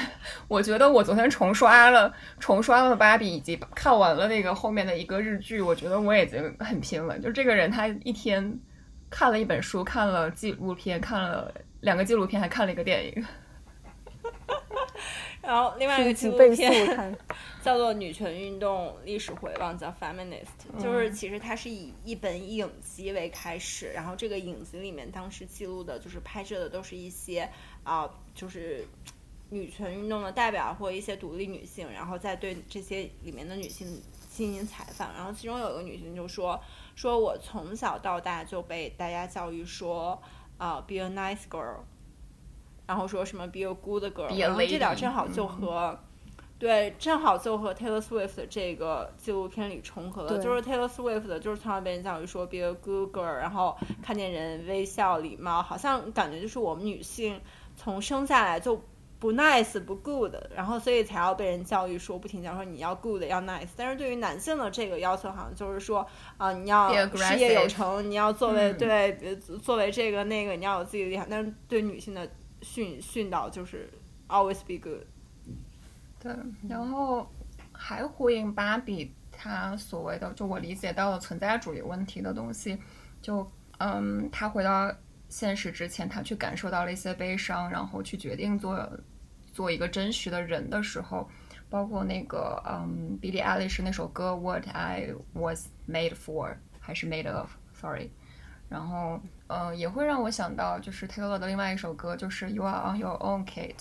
[0.48, 7.20] 我觉得我昨天重刷了重刷了《芭比》，以及看完了那个后面的一个日剧，我觉得我已经很拼了。
[7.20, 8.60] 就这个人，他一天
[9.10, 13.26] 看了一本书，看了纪录片，看了两个纪录片，还看了一个电影。
[15.42, 17.18] 然后另外一个纪录片
[17.64, 27.50] 叫做《女权运动历史回望》，叫《Feminist》，就是其实它是以一本影集为开始，然后这个影集里面当时记录的就是拍摄的都是一些
[27.84, 28.86] 啊，就是
[29.50, 35.12] 女权运动的代表或一些独立女性，然后再对这些里面的女性进行采访。
[35.14, 36.60] 然后其中有一个女性就说
[36.96, 40.22] ：“说我从小到大就被大家教育说
[40.58, 41.80] 啊，be a nice girl。”
[42.92, 45.98] 然后说什么 be a good girl，然后这点正好就和，
[46.60, 50.38] 对，正好就和 Taylor Swift 这个纪录片里重合了。
[50.44, 57.40] 就是 Taylor Swift 就是从小被人教育说 be a good girl，然后看见人微笑礼貌，好像感觉就是我们女性
[57.78, 58.84] 从生下来就
[59.20, 63.70] 不 nice 不 good，然后所以才要被人教育说不停讲说你要 good 要 nice。
[63.78, 69.16] 但是对于男性的这个要求好像就是说啊你要事业有成，你要作为对
[69.64, 71.26] 作为这个那个你要有自己的理想。
[71.30, 72.28] 但是对女性的
[72.62, 73.90] 训训导就是
[74.28, 75.04] always be good，
[76.20, 76.36] 对，
[76.68, 77.30] 然后
[77.72, 82.78] 还呼应芭比她所谓的，就我理解到的存在主义问题的东西，
[83.22, 83.50] 就
[83.80, 84.94] 嗯，她回到
[85.30, 88.90] 现实之前，她去感受到了一些悲伤，然后去决定做
[89.52, 91.30] 做一个真实的人的时候，
[91.70, 98.12] 包括那个嗯，Billie Eilish 那首歌 What I Was Made For 还是 Made Of，Sorry。
[98.70, 99.20] 然后，
[99.52, 103.76] 呃，也会让我想到，就是 Taylor 的另外一首歌，就是《You Are On Your Own, Kate》。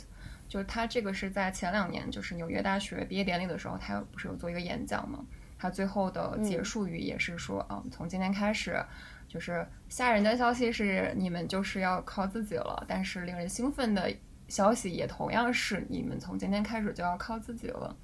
[0.49, 5.25] 就是他这个是在前两年，就是纽约大学毕业典礼的时候，他不是有做一个演讲嘛？
[5.57, 8.85] 他最后的结束语也是说，嗯，从今天开始，
[9.29, 14.13] 就是吓人的消息是你们就是要靠自己了，但是令人兴奋的
[14.49, 17.95] 消息也同样是你们从今天开始就要靠自己了，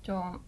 [0.00, 0.40] 就。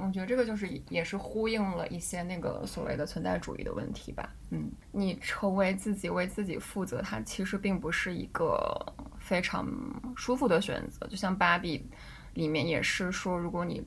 [0.00, 4.32] 我觉得这个就是也是呼应了一些那个所谓的存在主义的问题吧。
[4.50, 8.56] 嗯，你成为自己，为自己负责，它其实并不是一个
[9.18, 9.66] 非常
[10.16, 11.04] 舒服的选择。
[11.08, 11.84] 就像芭比
[12.34, 13.84] 里面也是说，如果你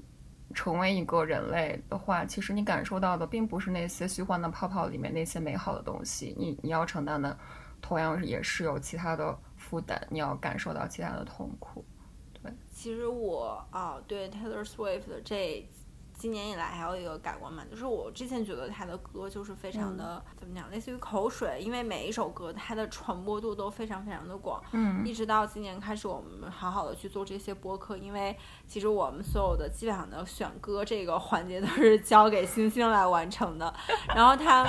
[0.54, 6.36] 成为一个人类的话，其实你感受到的并不是那些虚幻的泡泡里面那些美好的东西。
[6.38, 7.38] 你你要承担的
[7.82, 11.86] 同样也是有其他的负担，你要感受到其他的痛苦。
[12.34, 15.66] 对，其实我啊，对 Taylor Swift 的这。
[16.22, 24.62] 今年以来还有一个改观嘛，就是我之前觉得他的歌就是非常的怎么讲，类似于口水，因为每一首歌它的传播度都非常非常的广。
[24.72, 33.74] 嗯，一直到今年开始，我们好好的去做这些播客，因为其实我们所有的基本上的选歌这个环节都是交给星星来完成的。
[34.14, 34.64] 然后他，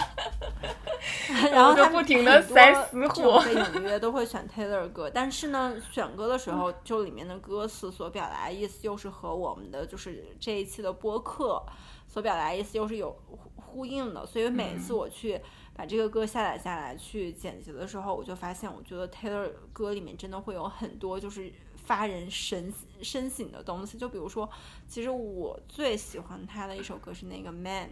[1.53, 3.45] 然后他不停的塞私货，
[3.77, 11.42] 隐约都会选 Taylor 歌，但是呢，选歌的时候就里面的歌词所表达的意思又是和我们的就是这一期的播客。
[11.43, 11.67] 课
[12.07, 13.17] 所表达意思又是有
[13.57, 15.41] 呼应的，所以每次我去
[15.75, 23.99] 把这个歌下载下来去剪辑的时候，我就发现，我觉得 Taylor 歌里面真的会有很多就是发人深深省的东西。
[23.99, 24.49] 就比如说，
[24.87, 27.91] 其实我最喜欢他的一首歌是那个 Man，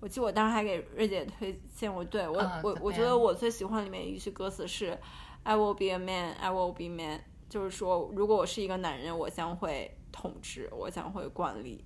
[0.00, 4.98] 我记得我当时还给瑞姐推荐过，对我我我觉得我最喜欢里面一句歌词是
[5.44, 7.20] I will be a man, I will be man。
[7.48, 11.84] 就是说，如果我是一个男人，我将会统治，我将会管理，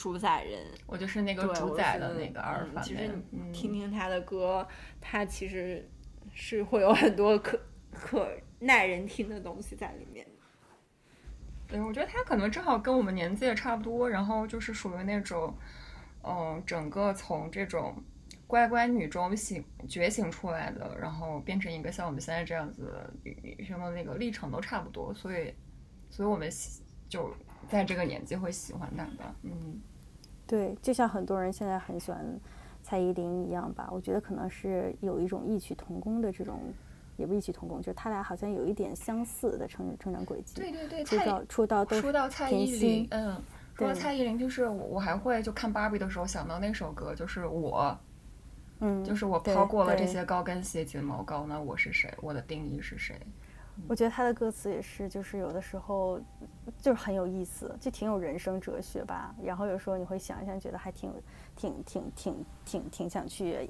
[0.00, 0.66] 主宰人。
[0.86, 4.66] 我就是那个主宰的那个阿尔法嗯其实你听听他的歌，
[4.98, 5.86] 他其实
[6.32, 7.60] 是会有很多可
[7.92, 8.26] 可
[8.60, 10.26] 耐人听的东西在里面。
[11.68, 15.54] 对，我觉得他可能正好跟我们年纪也差不多，然后就是属于那种，
[16.22, 17.94] 嗯，整个从这种
[18.46, 25.54] 乖乖女中醒觉醒出来的，然后变成一个像我们现在这样子的女女生的那个历程都差不多，所以，
[26.08, 27.30] 所以我们喜就
[27.68, 29.80] 在这个年纪会喜欢他吧，嗯，
[30.50, 32.26] 对，就像很多人现在很喜欢
[32.82, 36.58] 蔡依林一样吧，我觉得可能是有一种异曲同工的这种，
[37.16, 40.56] 也不异曲同工，就是他俩好像有一点相似的成成长轨迹。
[40.56, 43.40] 对对对，出道出道都出道蔡依林，嗯，
[43.76, 47.96] 说到蔡依林，就是我我还会就看芭比的时候想到那首歌，就是我。
[48.82, 52.10] 嗯，就是我抛过了这些高跟鞋、睫毛膏，那我是谁？
[52.22, 53.14] 我的定义是谁？
[53.88, 56.20] 我觉得他的歌词也是，就是有的时候
[56.80, 59.34] 就是很有意思，就挺有人生哲学吧。
[59.42, 61.12] 然后有时候你会想一想，觉得还挺
[61.56, 63.68] 挺挺挺挺挺想去，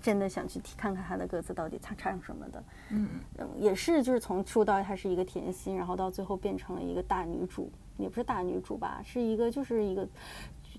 [0.00, 2.64] 真的想去看看他的歌词到底他唱什么的。
[2.90, 3.08] 嗯，
[3.38, 10.06] 嗯，也是就是从出道她是一个甜心，然后到最后变成了一个大女主，也不是大女主吧，是一个就是一个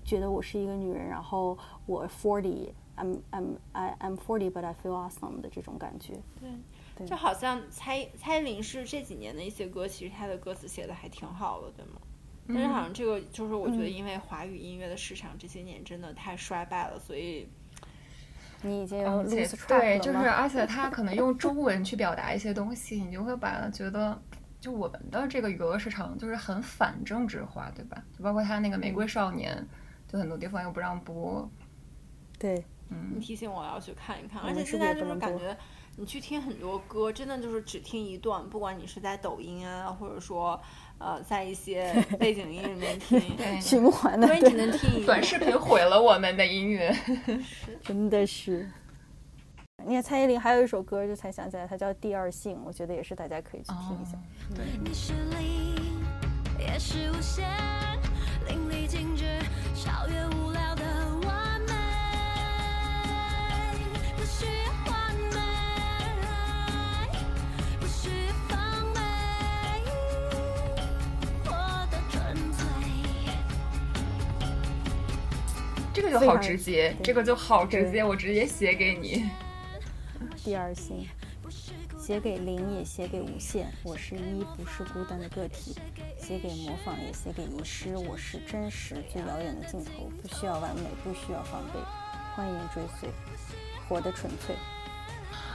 [0.04, 2.70] 觉得我是一个女人，然后我 forty。
[3.00, 6.14] I'm I'm I I'm forty, but I feel awesome 的这种感觉。
[6.40, 6.50] 对
[7.06, 12.00] 就好像蔡蔡依林是这几年的一些歌，其实她的歌词写的还挺好的，对吗？
[12.48, 17.46] 但是好像这个就是我觉得，嗯因为华语音乐的市场这些年真的太衰败了，所以
[18.62, 18.98] 你已经
[19.68, 24.18] 对，就是而且他可能用中文去表达一些东西，你就会把它觉得，
[24.60, 28.02] 就我们的这个娱乐市场就是很反政治化，对吧？
[28.16, 29.54] 就包括他那个《玫瑰少年》，
[30.10, 31.46] 就很多地方又不让播，
[32.38, 34.40] 对，嗯你嗯，提醒我要去看一看。
[34.40, 35.54] 而且现在就是感觉
[36.00, 40.58] 你去听很多歌，真的就是只听一段，不管你是在抖音啊，或者说
[40.98, 45.20] 呃在一些 背景音里面听，对，循环的，因为你只，能听一段。
[45.20, 46.94] 短视频毁了我们的音乐。
[47.82, 48.70] 真的是。
[49.84, 54.16] 你看蔡依林还有一首歌，就才想起来，它叫《第二性》，我觉得也是大家可以去听一下。
[54.54, 55.74] 对，你是零，
[56.60, 57.44] 也是无限，
[58.46, 59.24] 淋漓尽致，
[59.74, 60.76] 超越无聊
[76.00, 79.28] 这个就好直接，这个就好直接，我直接写给你。
[80.44, 81.08] 第二性，
[81.98, 83.66] 写给零也写给无限。
[83.82, 85.74] 我是一，不是孤单的个体。
[86.16, 87.96] 写给模仿，也写给遗失。
[87.96, 90.08] 我是真实，最遥远的尽头。
[90.22, 91.80] 不需要完美，不需要防备。
[92.36, 93.08] 欢迎追随，
[93.88, 94.54] 活得纯粹。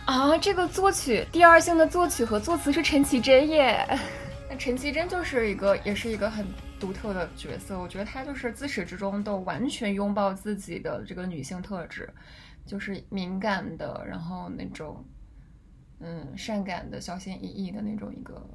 [0.03, 3.87] 啊，这个作曲第二性的作曲和作词是陈绮贞耶。
[4.49, 6.45] 那陈绮贞就是一个，也是一个很
[6.83, 7.79] 独特的角色。
[7.79, 12.13] 我觉得她就是自始至终都完全拥抱自己的这个女性特质，
[12.65, 15.01] 就是敏感的，然后那种
[16.01, 18.45] 嗯善感的、小心翼翼的那种一个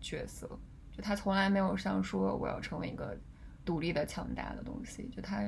[0.00, 0.48] 角色。
[0.90, 3.14] 就她从来没有想说我要成为一个
[3.62, 5.06] 独立的、强大的东西。
[5.14, 5.42] 就她，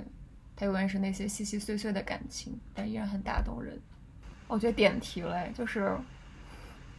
[0.55, 3.81] 她永远是那些细细碎碎的感情，但依然很打动人。
[4.49, 5.97] 我觉得点题了，就是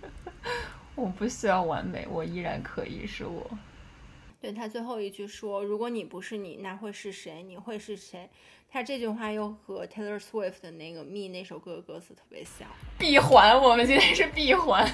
[0.96, 3.48] 我不需要完美，我依然可以是我。
[4.40, 7.42] 对他最后一句说：“如果你不是你，那会是谁？
[7.44, 8.30] 你会是谁？”
[8.70, 12.68] 他这句话又和 Taylor Swift 的那个《Me》那首歌的歌词特别像。
[13.00, 14.86] 闭环，我们今天是闭环。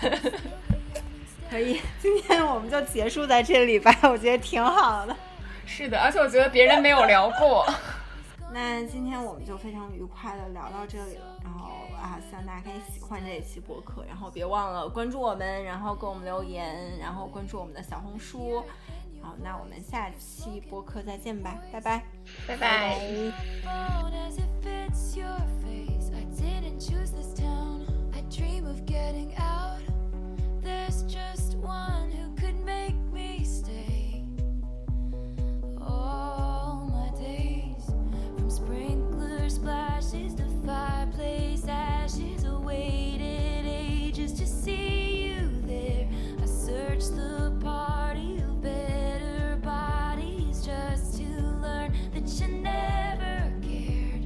[1.49, 5.15] 可以，今天我们就结束在这里吧，我觉得挺好的。
[5.65, 7.65] 是的，而且我觉得别人没有聊过。
[8.53, 18.63] 那今天我们就非常愉快的聊到这里了，然后啊，希望大家可以喜欢这一期播客，然后别忘了关注我们，然后给我们留言，然后关注我们的小红书。
[19.22, 22.02] 好，那我们下期播客再见吧，拜拜。
[22.46, 22.98] 拜拜。
[23.64, 26.10] phone as it fits your face.
[26.14, 27.86] I didn't choose this town.
[28.14, 29.80] I dream of getting out.
[30.62, 34.24] There's just one who could make me stay.
[35.80, 37.86] All my days,
[38.36, 46.06] from sprinkler splashes to fireplace ashes, I waited ages to see you there.
[46.42, 48.41] I searched the party
[52.41, 54.25] you never cared.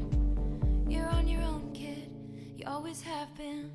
[0.87, 2.09] You're on your own, kid.
[2.57, 3.71] You always have been.